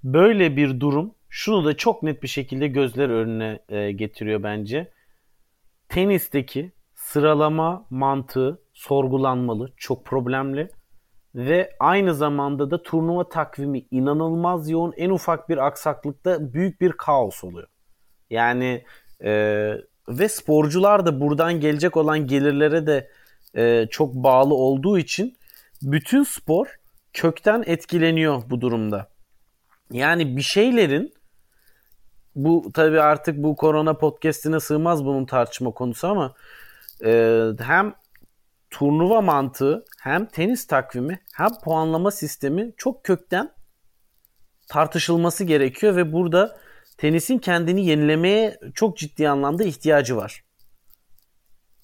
Böyle 0.04 0.56
bir 0.56 0.80
durum 0.80 1.14
şunu 1.28 1.64
da 1.64 1.76
çok 1.76 2.02
net 2.02 2.22
bir 2.22 2.28
şekilde 2.28 2.68
gözler 2.68 3.08
önüne 3.08 3.58
e, 3.68 3.92
getiriyor 3.92 4.42
bence. 4.42 4.92
Tenisteki 5.88 6.72
sıralama 6.94 7.86
mantığı 7.90 8.62
sorgulanmalı, 8.74 9.72
çok 9.76 10.04
problemli 10.06 10.68
ve 11.34 11.76
aynı 11.80 12.14
zamanda 12.14 12.70
da 12.70 12.82
turnuva 12.82 13.28
takvimi 13.28 13.86
inanılmaz 13.90 14.70
yoğun. 14.70 14.92
En 14.96 15.10
ufak 15.10 15.48
bir 15.48 15.66
aksaklıkta 15.66 16.52
büyük 16.54 16.80
bir 16.80 16.92
kaos 16.92 17.44
oluyor. 17.44 17.68
Yani 18.30 18.84
e, 19.24 19.72
ve 20.18 20.28
sporcular 20.28 21.06
da 21.06 21.20
buradan 21.20 21.60
gelecek 21.60 21.96
olan 21.96 22.26
gelirlere 22.26 22.86
de 22.86 23.10
e, 23.54 23.86
çok 23.90 24.14
bağlı 24.14 24.54
olduğu 24.54 24.98
için 24.98 25.36
bütün 25.82 26.22
spor 26.22 26.66
kökten 27.12 27.64
etkileniyor 27.66 28.42
bu 28.50 28.60
durumda. 28.60 29.08
Yani 29.90 30.36
bir 30.36 30.42
şeylerin 30.42 31.14
bu 32.34 32.70
tabii 32.74 33.00
artık 33.00 33.36
bu 33.36 33.56
korona 33.56 33.94
podcast'ine 33.94 34.60
sığmaz 34.60 35.04
bunun 35.04 35.24
tartışma 35.24 35.70
konusu 35.70 36.08
ama 36.08 36.34
e, 37.04 37.42
hem 37.58 37.94
turnuva 38.70 39.20
mantığı 39.20 39.84
hem 40.00 40.26
tenis 40.26 40.66
takvimi 40.66 41.20
hem 41.34 41.48
puanlama 41.64 42.10
sistemi 42.10 42.72
çok 42.76 43.04
kökten 43.04 43.50
tartışılması 44.68 45.44
gerekiyor 45.44 45.96
ve 45.96 46.12
burada 46.12 46.58
tenisin 47.02 47.38
kendini 47.38 47.86
yenilemeye 47.86 48.58
çok 48.74 48.96
ciddi 48.96 49.28
anlamda 49.28 49.64
ihtiyacı 49.64 50.16
var. 50.16 50.44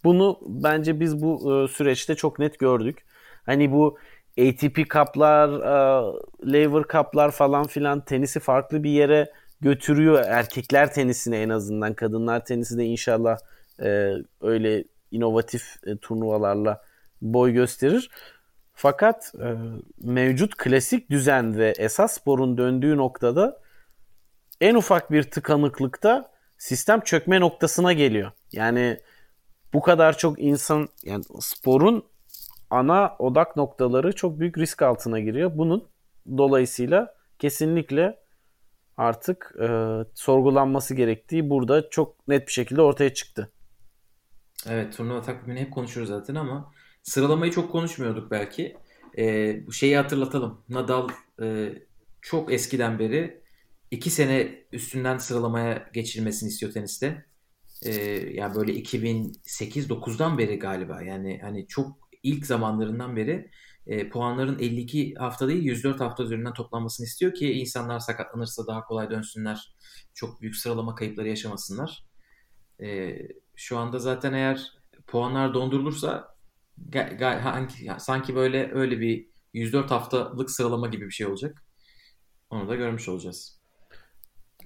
Bunu 0.05 0.41
bence 0.47 1.01
biz 1.01 1.23
bu 1.23 1.65
e, 1.65 1.69
süreçte 1.69 2.15
çok 2.15 2.39
net 2.39 2.59
gördük. 2.59 3.07
Hani 3.47 3.73
bu 3.73 3.99
ATP 4.41 4.77
Cup'lar, 4.77 5.49
e, 5.49 6.53
Lever 6.53 6.83
Cup'lar 6.93 7.31
falan 7.31 7.67
filan 7.67 8.05
tenisi 8.05 8.41
farklı 8.41 8.83
bir 8.83 8.91
yere 8.91 9.33
götürüyor. 9.61 10.25
Erkekler 10.27 10.93
tenisine 10.93 11.43
en 11.43 11.49
azından. 11.49 11.95
Kadınlar 11.95 12.45
tenisi 12.45 12.79
de 12.79 12.85
inşallah 12.85 13.39
e, 13.83 14.13
öyle 14.41 14.85
inovatif 15.11 15.77
e, 15.87 15.97
turnuvalarla 15.97 16.83
boy 17.23 17.53
gösterir. 17.53 18.11
Fakat 18.75 19.33
mevcut 20.03 20.57
klasik 20.57 21.11
düzen 21.11 21.59
ve 21.59 21.75
esas 21.79 22.13
sporun 22.13 22.59
döndüğü 22.59 22.97
noktada 22.97 23.68
en 24.61 24.75
ufak 24.75 25.11
bir 25.11 25.23
tıkanıklıkta 25.23 26.31
sistem 26.59 27.01
çökme 27.01 27.41
noktasına 27.41 27.93
geliyor. 27.93 28.33
Yani 28.53 29.01
bu 29.73 29.83
kadar 29.83 30.19
çok 30.19 30.39
insan 30.39 30.89
yani 31.05 31.25
sporun 31.41 32.05
ana 32.71 33.17
odak 33.19 33.57
noktaları 33.57 34.13
çok 34.13 34.41
büyük 34.41 34.59
risk 34.59 34.83
altına 34.83 35.21
giriyor. 35.21 35.51
Bunun 35.55 35.89
dolayısıyla 36.39 37.15
kesinlikle 37.39 38.19
artık 38.97 39.55
e, 39.63 39.69
sorgulanması 40.15 40.95
gerektiği 40.95 41.51
burada 41.51 41.91
çok 41.91 42.29
net 42.29 42.47
bir 42.47 42.53
şekilde 42.53 42.83
ortaya 42.83 43.15
çıktı. 43.15 43.53
Evet 44.69 44.97
turnuva 44.97 45.23
takvimini 45.23 45.61
hep 45.61 45.73
konuşuyoruz 45.73 46.09
zaten 46.09 46.35
ama 46.35 46.73
sıralamayı 47.03 47.53
çok 47.53 47.73
konuşmuyorduk 47.73 48.31
belki. 48.31 48.77
Bu 49.67 49.73
şeyi 49.73 49.97
hatırlatalım. 49.97 50.61
Nadal 50.69 51.09
e, 51.43 51.73
çok 52.23 52.53
eskiden 52.53 52.99
beri 52.99 53.43
iki 53.91 54.11
sene 54.11 54.65
üstünden 54.73 55.19
sıralamaya 55.19 55.91
geçilmesini 55.95 56.49
istiyor 56.49 56.73
teniste. 56.73 57.27
Ee, 57.83 57.93
yani 58.35 58.55
böyle 58.55 58.73
2008-9'dan 58.73 60.39
beri 60.39 60.59
galiba. 60.59 61.03
Yani 61.03 61.39
hani 61.43 61.67
çok 61.67 61.99
ilk 62.23 62.47
zamanlarından 62.47 63.17
beri 63.17 63.51
e, 63.87 64.09
puanların 64.09 64.59
52 64.59 65.15
hafta 65.15 65.49
değil 65.49 65.63
104 65.63 66.01
hafta 66.01 66.23
üzerinden 66.23 66.53
toplanmasını 66.53 67.07
istiyor 67.07 67.35
ki 67.35 67.53
insanlar 67.53 67.99
sakatlanırsa 67.99 68.67
daha 68.67 68.85
kolay 68.85 69.11
dönsünler. 69.11 69.75
Çok 70.15 70.41
büyük 70.41 70.57
sıralama 70.57 70.95
kayıpları 70.95 71.29
yaşamasınlar. 71.29 72.05
E, 72.83 73.19
şu 73.57 73.79
anda 73.79 73.99
zaten 73.99 74.33
eğer 74.33 74.73
puanlar 75.07 75.55
dondurulursa 75.55 76.39
sanki 77.99 78.35
böyle 78.35 78.71
öyle 78.73 79.01
bir 79.01 79.29
104 79.53 79.91
haftalık 79.91 80.51
sıralama 80.51 80.89
gibi 80.89 81.07
bir 81.07 81.11
şey 81.11 81.27
olacak. 81.27 81.65
Onu 82.51 82.69
da 82.69 82.75
görmüş 82.75 83.09
olacağız. 83.09 83.58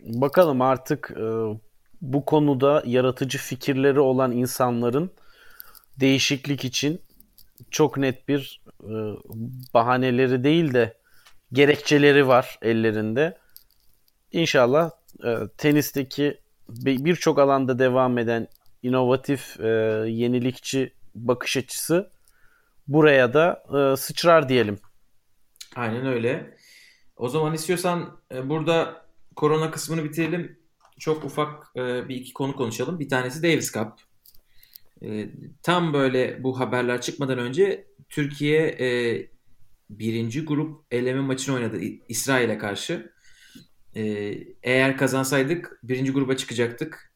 Bakalım 0.07 0.63
artık 0.63 1.11
e, 1.17 1.25
bu 2.01 2.25
konuda 2.25 2.83
yaratıcı 2.87 3.39
fikirleri 3.39 4.01
olan 4.01 4.33
insanların 4.33 5.11
değişiklik 6.01 6.65
için 6.65 7.01
çok 7.71 7.97
net 7.97 8.29
bir 8.29 8.63
e, 8.83 8.93
bahaneleri 9.75 10.45
değil 10.45 10.75
de 10.75 10.97
gerekçeleri 11.53 12.29
var 12.29 12.59
ellerinde. 12.63 13.39
İnşallah 14.33 14.91
e, 15.25 15.37
tenisteki 15.59 16.39
birçok 16.69 17.39
alanda 17.39 17.79
devam 17.79 18.19
eden 18.19 18.49
inovatif, 18.83 19.61
e, 19.61 19.69
yenilikçi 20.09 20.93
bakış 21.15 21.57
açısı 21.57 22.11
buraya 22.89 23.35
da 23.35 23.65
e, 23.75 23.97
sıçrar 23.97 24.49
diyelim. 24.49 24.79
Aynen 25.77 26.07
öyle. 26.07 26.57
O 27.17 27.29
zaman 27.29 27.55
istiyorsan 27.55 28.19
e, 28.35 28.49
burada 28.49 29.03
korona 29.37 29.71
kısmını 29.71 30.05
bitirelim. 30.05 30.59
Çok 30.99 31.25
ufak 31.25 31.67
e, 31.77 32.09
bir 32.09 32.17
iki 32.17 32.33
konu 32.33 32.57
konuşalım. 32.57 33.01
Bir 33.01 33.09
tanesi 33.09 33.43
Davis 33.43 33.73
Cup. 33.73 33.93
E, 35.03 35.29
tam 35.63 35.93
böyle 35.93 36.43
bu 36.43 36.61
haberler 36.61 37.01
çıkmadan 37.01 37.39
önce 37.39 37.87
Türkiye 38.09 38.67
e, 38.67 38.89
birinci 39.91 40.45
grup 40.45 40.85
eleme 40.91 41.21
maçını 41.21 41.55
oynadı 41.55 41.81
İsrail'e 42.09 42.59
karşı. 42.59 43.13
E, 43.97 44.03
eğer 44.63 44.97
kazansaydık 44.97 45.81
birinci 45.83 46.13
gruba 46.13 46.37
çıkacaktık. 46.37 47.13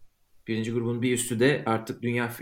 Birinci 0.46 0.72
grubun 0.72 1.02
bir 1.02 1.12
üstü 1.12 1.40
de 1.40 1.62
artık 1.66 2.02
dünya 2.02 2.32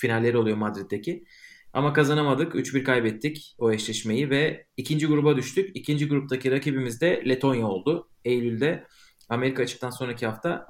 finalleri 0.00 0.38
oluyor 0.38 0.56
Madrid'deki. 0.56 1.24
Ama 1.72 1.92
kazanamadık. 1.92 2.54
3-1 2.54 2.84
kaybettik 2.84 3.54
o 3.58 3.72
eşleşmeyi 3.72 4.30
ve 4.30 4.66
ikinci 4.76 5.06
gruba 5.06 5.36
düştük. 5.36 5.76
İkinci 5.76 6.08
gruptaki 6.08 6.50
rakibimiz 6.50 7.00
de 7.00 7.22
Letonya 7.28 7.66
oldu. 7.66 8.08
Eylül'de 8.24 8.86
Amerika 9.28 9.62
açıktan 9.62 9.90
sonraki 9.90 10.26
hafta 10.26 10.66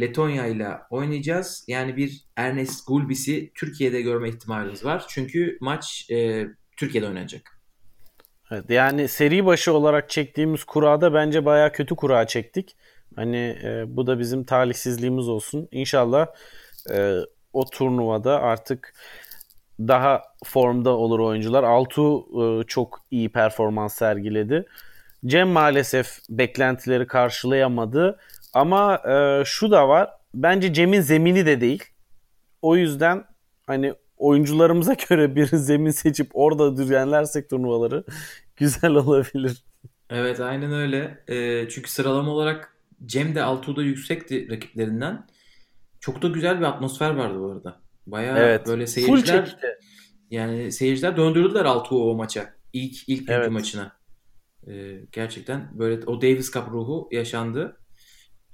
Letonya 0.00 0.46
ile 0.46 0.68
oynayacağız. 0.90 1.64
Yani 1.68 1.96
bir 1.96 2.24
Ernest 2.36 2.86
Gulbis'i 2.86 3.52
Türkiye'de 3.54 4.02
görme 4.02 4.28
ihtimalimiz 4.28 4.84
var. 4.84 5.04
Çünkü 5.08 5.58
maç 5.60 6.10
e, 6.10 6.46
Türkiye'de 6.76 7.06
oynanacak. 7.06 7.60
Evet, 8.50 8.70
yani 8.70 9.08
seri 9.08 9.46
başı 9.46 9.72
olarak 9.72 10.10
çektiğimiz 10.10 10.64
kurada 10.64 11.14
bence 11.14 11.44
baya 11.44 11.72
kötü 11.72 11.96
kura 11.96 12.26
çektik. 12.26 12.76
Hani 13.16 13.58
e, 13.64 13.84
bu 13.86 14.06
da 14.06 14.18
bizim 14.18 14.44
talihsizliğimiz 14.44 15.28
olsun. 15.28 15.68
İnşallah 15.70 16.26
e, 16.90 17.18
o 17.52 17.64
turnuvada 17.70 18.40
artık 18.40 18.94
daha 19.80 20.22
formda 20.44 20.90
olur 20.90 21.18
oyuncular. 21.18 21.64
Altu 21.64 22.26
e, 22.42 22.64
çok 22.66 23.00
iyi 23.10 23.32
performans 23.32 23.94
sergiledi. 23.94 24.66
Cem 25.26 25.48
maalesef 25.48 26.18
beklentileri 26.30 27.06
karşılayamadı. 27.06 28.18
Ama 28.52 29.02
e, 29.08 29.42
şu 29.44 29.70
da 29.70 29.88
var. 29.88 30.10
Bence 30.34 30.72
Cem'in 30.72 31.00
zemini 31.00 31.46
de 31.46 31.60
değil. 31.60 31.84
O 32.62 32.76
yüzden 32.76 33.24
hani 33.66 33.94
oyuncularımıza 34.16 34.94
göre 35.08 35.34
bir 35.34 35.46
zemin 35.46 35.90
seçip 35.90 36.30
orada 36.34 36.76
düzenlersek 36.76 37.50
turnuvaları 37.50 38.04
güzel 38.56 38.90
olabilir. 38.90 39.64
Evet 40.10 40.40
aynen 40.40 40.72
öyle. 40.72 41.24
E, 41.28 41.68
çünkü 41.68 41.90
sıralama 41.90 42.30
olarak 42.30 42.76
Cem 43.06 43.34
de 43.34 43.42
Altuğ'da 43.42 43.82
yüksekti 43.82 44.50
rakiplerinden. 44.50 45.26
Çok 46.00 46.22
da 46.22 46.28
güzel 46.28 46.58
bir 46.58 46.64
atmosfer 46.64 47.10
vardı 47.10 47.40
bu 47.40 47.50
arada. 47.50 47.80
Bayağı 48.06 48.38
evet. 48.38 48.66
böyle 48.66 48.86
seyirciler 48.86 49.56
yani 50.30 50.72
seyirciler 50.72 51.16
döndürdüler 51.16 51.64
Altuğ'u 51.64 52.10
o 52.10 52.14
maça. 52.14 52.54
İlk 52.72 53.08
ilk 53.08 53.30
evet. 53.30 53.50
maçına. 53.50 53.92
Ee, 54.68 55.00
gerçekten 55.12 55.70
böyle 55.78 56.06
o 56.06 56.22
Davis 56.22 56.52
Cup 56.52 56.68
ruhu 56.68 57.08
yaşandı. 57.12 57.76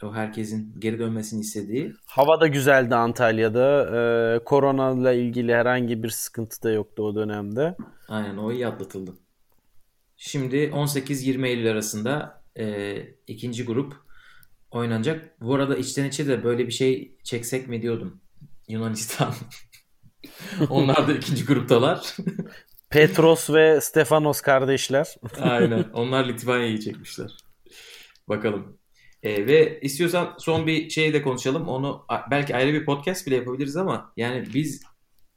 O 0.03 0.15
herkesin 0.15 0.75
geri 0.79 0.99
dönmesini 0.99 1.41
istediği. 1.41 1.93
Hava 2.07 2.41
da 2.41 2.47
güzeldi 2.47 2.95
Antalya'da. 2.95 3.91
Ee, 3.97 4.45
korona 4.45 5.13
ile 5.13 5.23
ilgili 5.23 5.55
herhangi 5.55 6.03
bir 6.03 6.09
sıkıntı 6.09 6.63
da 6.63 6.71
yoktu 6.71 7.03
o 7.03 7.15
dönemde. 7.15 7.77
Aynen 8.09 8.37
o 8.37 8.53
iyi 8.53 8.67
atlatıldı. 8.67 9.15
Şimdi 10.17 10.57
18-20 10.57 11.47
Eylül 11.47 11.71
arasında 11.71 12.43
e, 12.59 12.97
ikinci 13.27 13.65
grup 13.65 13.97
oynanacak. 14.71 15.41
Bu 15.41 15.55
arada 15.55 15.77
içten 15.77 16.05
içe 16.05 16.27
de 16.27 16.45
böyle 16.45 16.67
bir 16.67 16.73
şey 16.73 17.17
çeksek 17.25 17.69
mi 17.69 17.83
diyordum. 17.83 18.21
Yunanistan. 18.69 19.35
Onlar 20.71 21.09
da 21.09 21.13
ikinci 21.13 21.45
gruptalar. 21.45 22.17
Petros 22.91 23.51
ve 23.51 23.81
Stefanos 23.81 24.41
kardeşler. 24.41 25.07
Aynen. 25.41 25.85
Onlar 25.93 26.29
Litvanya'yı 26.29 26.81
çekmişler. 26.81 27.31
Bakalım. 28.29 28.79
E, 29.23 29.47
ve 29.47 29.81
istiyorsan 29.81 30.35
son 30.39 30.67
bir 30.67 30.91
şey 30.91 31.13
de 31.13 31.23
konuşalım. 31.23 31.69
Onu 31.69 32.07
belki 32.31 32.57
ayrı 32.57 32.73
bir 32.73 32.85
podcast 32.85 33.27
bile 33.27 33.37
yapabiliriz 33.37 33.77
ama 33.77 34.13
yani 34.17 34.45
biz 34.55 34.83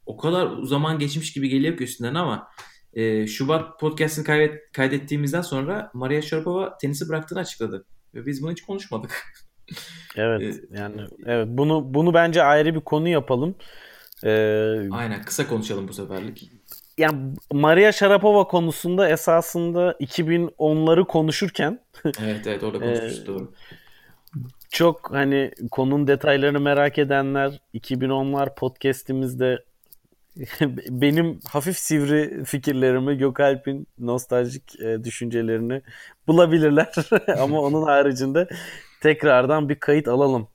o 0.06 0.16
kadar 0.16 0.62
zaman 0.62 0.98
geçmiş 0.98 1.32
gibi 1.32 1.48
geliyor 1.48 1.76
ki 1.76 1.84
üstünden 1.84 2.14
ama 2.14 2.48
e, 2.94 3.26
Şubat 3.26 3.80
podcast'ını 3.80 4.24
kaydet, 4.24 4.72
kaydettiğimizden 4.72 5.42
sonra 5.42 5.90
Maria 5.94 6.22
Sharapova 6.22 6.78
tenisi 6.78 7.08
bıraktığını 7.08 7.38
açıkladı. 7.38 7.86
Ve 8.14 8.26
biz 8.26 8.42
bunu 8.42 8.52
hiç 8.52 8.62
konuşmadık. 8.62 9.24
evet 10.16 10.42
e, 10.42 10.78
yani 10.78 11.00
evet 11.26 11.48
bunu 11.50 11.94
bunu 11.94 12.14
bence 12.14 12.42
ayrı 12.42 12.74
bir 12.74 12.80
konu 12.80 13.08
yapalım. 13.08 13.56
Ee, 14.24 14.88
Aynen 14.90 15.22
kısa 15.22 15.48
konuşalım 15.48 15.88
bu 15.88 15.92
seferlik. 15.92 16.50
Yani 16.98 17.34
Maria 17.52 17.92
Sharapova 17.92 18.44
konusunda 18.44 19.08
esasında 19.08 19.92
2010'ları 19.92 21.06
konuşurken 21.06 21.80
Evet 22.04 22.46
evet 22.46 22.62
orada 22.62 22.78
konuşmuştuk 22.78 23.26
doğru. 23.26 23.52
Çok 24.70 25.10
hani 25.12 25.50
konunun 25.70 26.06
detaylarını 26.06 26.60
merak 26.60 26.98
edenler 26.98 27.60
2010'lar 27.74 28.54
podcast'imizde 28.54 29.64
benim 30.88 31.40
hafif 31.48 31.78
sivri 31.78 32.44
fikirlerimi 32.44 33.18
Gökalp'in 33.18 33.86
nostaljik 33.98 34.80
e, 34.80 35.04
düşüncelerini 35.04 35.82
bulabilirler. 36.26 36.92
Ama 37.38 37.60
onun 37.60 37.82
haricinde 37.82 38.48
tekrardan 39.02 39.68
bir 39.68 39.80
kayıt 39.80 40.08
alalım. 40.08 40.48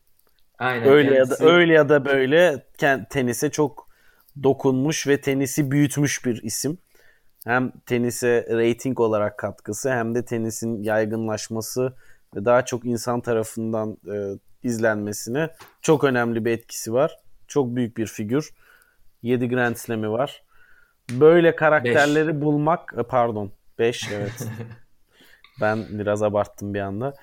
Aynen. 0.60 0.88
Öyle 0.88 1.10
kendisi... 1.14 1.44
ya 1.44 1.50
da 1.50 1.54
öyle 1.54 1.74
ya 1.74 1.90
da 1.90 2.06
böyle 2.06 2.66
tenise 3.10 3.50
çok 3.50 3.89
dokunmuş 4.44 5.08
ve 5.08 5.22
tenisi 5.22 5.72
büyütmüş 5.72 6.26
bir 6.26 6.44
isim. 6.44 6.78
Hem 7.46 7.72
tenise 7.86 8.48
rating 8.50 9.00
olarak 9.00 9.38
katkısı 9.38 9.92
hem 9.92 10.16
de 10.16 10.26
tenisin 10.26 10.84
yaygınlaşması 10.84 11.94
ve 12.36 12.46
daha 12.46 12.66
çok 12.66 12.86
insan 12.86 13.22
tarafından 13.22 13.98
e, 14.08 14.40
izlenmesine 14.64 15.50
çok 15.82 16.04
önemli 16.04 16.46
bir 16.46 16.52
etkisi 16.52 16.94
var. 16.94 17.20
Çok 17.48 17.76
büyük 17.76 17.98
bir 17.98 18.08
figür. 18.08 18.50
7 19.22 19.50
Grand 19.50 19.76
Slam'i 19.76 20.12
var. 20.12 20.44
Böyle 21.12 21.56
karakterleri 21.56 22.28
beş. 22.28 22.42
bulmak 22.42 22.94
e, 22.98 23.04
pardon 23.04 23.52
5 23.80 24.12
evet. 24.12 24.48
ben 25.62 25.86
biraz 25.90 26.24
abarttım 26.24 26.74
bir 26.74 26.80
anda. 26.80 27.14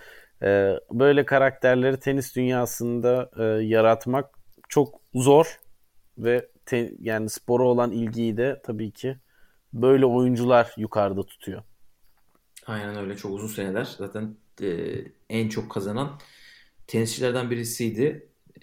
Ee, 0.42 0.72
böyle 0.92 1.24
karakterleri 1.24 2.00
tenis 2.00 2.36
dünyasında 2.36 3.30
e, 3.38 3.42
yaratmak 3.64 4.30
çok 4.68 5.00
zor 5.14 5.60
ve 6.18 6.48
te, 6.66 6.92
yani 7.00 7.30
spora 7.30 7.62
olan 7.64 7.92
ilgiyi 7.92 8.36
de 8.36 8.60
tabii 8.64 8.90
ki 8.90 9.16
böyle 9.72 10.06
oyuncular 10.06 10.74
yukarıda 10.76 11.22
tutuyor. 11.26 11.62
Aynen 12.66 12.96
öyle 12.96 13.16
çok 13.16 13.32
uzun 13.32 13.46
seneler 13.48 13.84
zaten 13.98 14.36
e, 14.62 14.94
en 15.30 15.48
çok 15.48 15.70
kazanan 15.70 16.20
tenisçilerden 16.86 17.50
birisiydi. 17.50 18.28
E, 18.56 18.62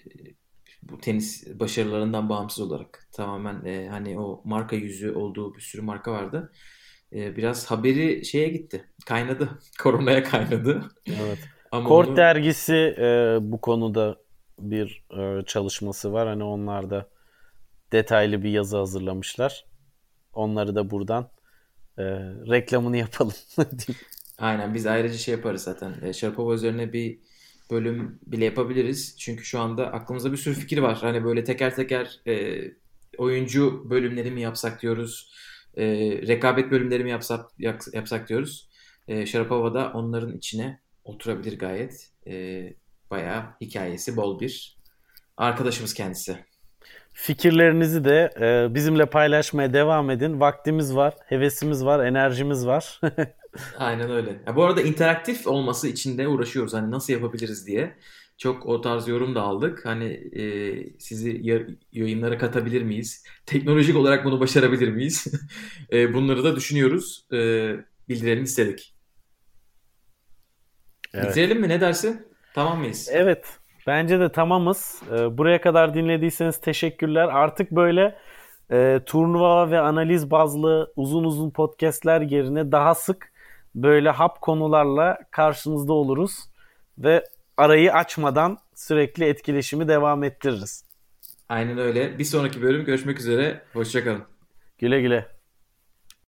bu 0.82 0.98
tenis 0.98 1.60
başarılarından 1.60 2.28
bağımsız 2.28 2.60
olarak 2.60 3.08
tamamen 3.12 3.64
e, 3.64 3.88
hani 3.88 4.20
o 4.20 4.42
marka 4.44 4.76
yüzü 4.76 5.12
olduğu 5.12 5.54
bir 5.54 5.60
sürü 5.60 5.82
marka 5.82 6.12
vardı. 6.12 6.52
E, 7.12 7.36
biraz 7.36 7.70
haberi 7.70 8.24
şeye 8.24 8.48
gitti. 8.48 8.84
Kaynadı. 9.06 9.58
Koronaya 9.82 10.24
kaynadı. 10.24 10.82
Evet. 11.08 11.38
Ama 11.72 11.88
Kort 11.88 12.08
onu- 12.08 12.16
dergisi 12.16 12.74
e, 12.98 13.38
bu 13.40 13.60
konuda 13.60 14.16
bir 14.58 15.04
e, 15.18 15.44
çalışması 15.44 16.12
var. 16.12 16.28
Hani 16.28 16.44
onlar 16.44 16.90
da 16.90 17.08
detaylı 17.94 18.42
bir 18.42 18.50
yazı 18.50 18.76
hazırlamışlar. 18.76 19.64
Onları 20.32 20.74
da 20.74 20.90
buradan 20.90 21.30
e, 21.98 22.04
reklamını 22.50 22.96
yapalım. 22.96 23.34
Aynen 24.38 24.74
biz 24.74 24.86
ayrıca 24.86 25.18
şey 25.18 25.34
yaparız 25.34 25.62
zaten. 25.62 25.94
E, 26.02 26.12
Sharapova 26.12 26.54
üzerine 26.54 26.92
bir 26.92 27.18
bölüm 27.70 28.18
bile 28.26 28.44
yapabiliriz. 28.44 29.16
Çünkü 29.18 29.44
şu 29.44 29.60
anda 29.60 29.92
aklımızda 29.92 30.32
bir 30.32 30.36
sürü 30.36 30.54
fikir 30.54 30.78
var. 30.78 30.98
Hani 31.00 31.24
böyle 31.24 31.44
teker 31.44 31.74
teker 31.76 32.20
e, 32.26 32.62
oyuncu 33.18 33.90
bölümleri 33.90 34.30
mi 34.30 34.40
yapsak 34.40 34.82
diyoruz. 34.82 35.32
E, 35.76 35.86
rekabet 36.26 36.70
bölümleri 36.70 37.04
mi 37.04 37.10
yapsak, 37.10 37.50
yapsak 37.92 38.28
diyoruz. 38.28 38.68
E, 39.08 39.26
Sharapova 39.26 39.74
da 39.74 39.92
onların 39.94 40.36
içine 40.36 40.80
oturabilir 41.04 41.58
gayet. 41.58 42.10
E, 42.26 42.64
bayağı 43.10 43.44
hikayesi 43.60 44.16
bol 44.16 44.40
bir 44.40 44.78
arkadaşımız 45.36 45.94
kendisi. 45.94 46.38
Fikirlerinizi 47.14 48.04
de 48.04 48.30
e, 48.40 48.74
bizimle 48.74 49.06
paylaşmaya 49.06 49.72
devam 49.72 50.10
edin. 50.10 50.40
Vaktimiz 50.40 50.96
var, 50.96 51.14
hevesimiz 51.26 51.84
var, 51.84 52.06
enerjimiz 52.06 52.66
var. 52.66 53.00
Aynen 53.78 54.10
öyle. 54.10 54.42
Ya 54.46 54.56
bu 54.56 54.64
arada 54.64 54.82
interaktif 54.82 55.46
olması 55.46 55.88
için 55.88 56.18
de 56.18 56.28
uğraşıyoruz. 56.28 56.74
Hani 56.74 56.90
nasıl 56.90 57.12
yapabiliriz 57.12 57.66
diye. 57.66 57.96
Çok 58.38 58.66
o 58.66 58.80
tarz 58.80 59.08
yorum 59.08 59.34
da 59.34 59.42
aldık. 59.42 59.86
Hani 59.86 60.04
e, 60.40 60.98
sizi 60.98 61.38
ya- 61.42 61.66
yayınlara 61.92 62.38
katabilir 62.38 62.82
miyiz? 62.82 63.24
Teknolojik 63.46 63.96
olarak 63.96 64.24
bunu 64.24 64.40
başarabilir 64.40 64.88
miyiz? 64.88 65.26
E, 65.92 66.14
bunları 66.14 66.44
da 66.44 66.56
düşünüyoruz. 66.56 67.26
E, 67.32 67.36
bildirelim 68.08 68.44
istedik. 68.44 68.94
Evet. 71.14 71.28
Bitirelim 71.30 71.60
mi? 71.60 71.68
Ne 71.68 71.80
dersin? 71.80 72.28
Tamam 72.54 72.78
mıyız? 72.78 73.08
Evet. 73.12 73.60
Bence 73.86 74.20
de 74.20 74.32
tamamız. 74.32 75.02
Ee, 75.12 75.38
Buraya 75.38 75.60
kadar 75.60 75.94
dinlediyseniz 75.94 76.60
teşekkürler. 76.60 77.28
Artık 77.32 77.70
böyle 77.70 78.18
e, 78.70 79.00
turnuva 79.06 79.70
ve 79.70 79.80
analiz 79.80 80.30
bazlı 80.30 80.92
uzun 80.96 81.24
uzun 81.24 81.50
podcastler 81.50 82.20
yerine 82.20 82.72
daha 82.72 82.94
sık 82.94 83.32
böyle 83.74 84.10
hap 84.10 84.40
konularla 84.40 85.18
karşınızda 85.30 85.92
oluruz 85.92 86.38
ve 86.98 87.24
arayı 87.56 87.92
açmadan 87.92 88.58
sürekli 88.74 89.24
etkileşimi 89.24 89.88
devam 89.88 90.24
ettiririz. 90.24 90.84
Aynen 91.48 91.78
öyle. 91.78 92.18
Bir 92.18 92.24
sonraki 92.24 92.62
bölüm 92.62 92.84
görüşmek 92.84 93.20
üzere. 93.20 93.62
Hoşçakalın. 93.72 94.22
Güle 94.78 95.00
güle. 95.00 95.33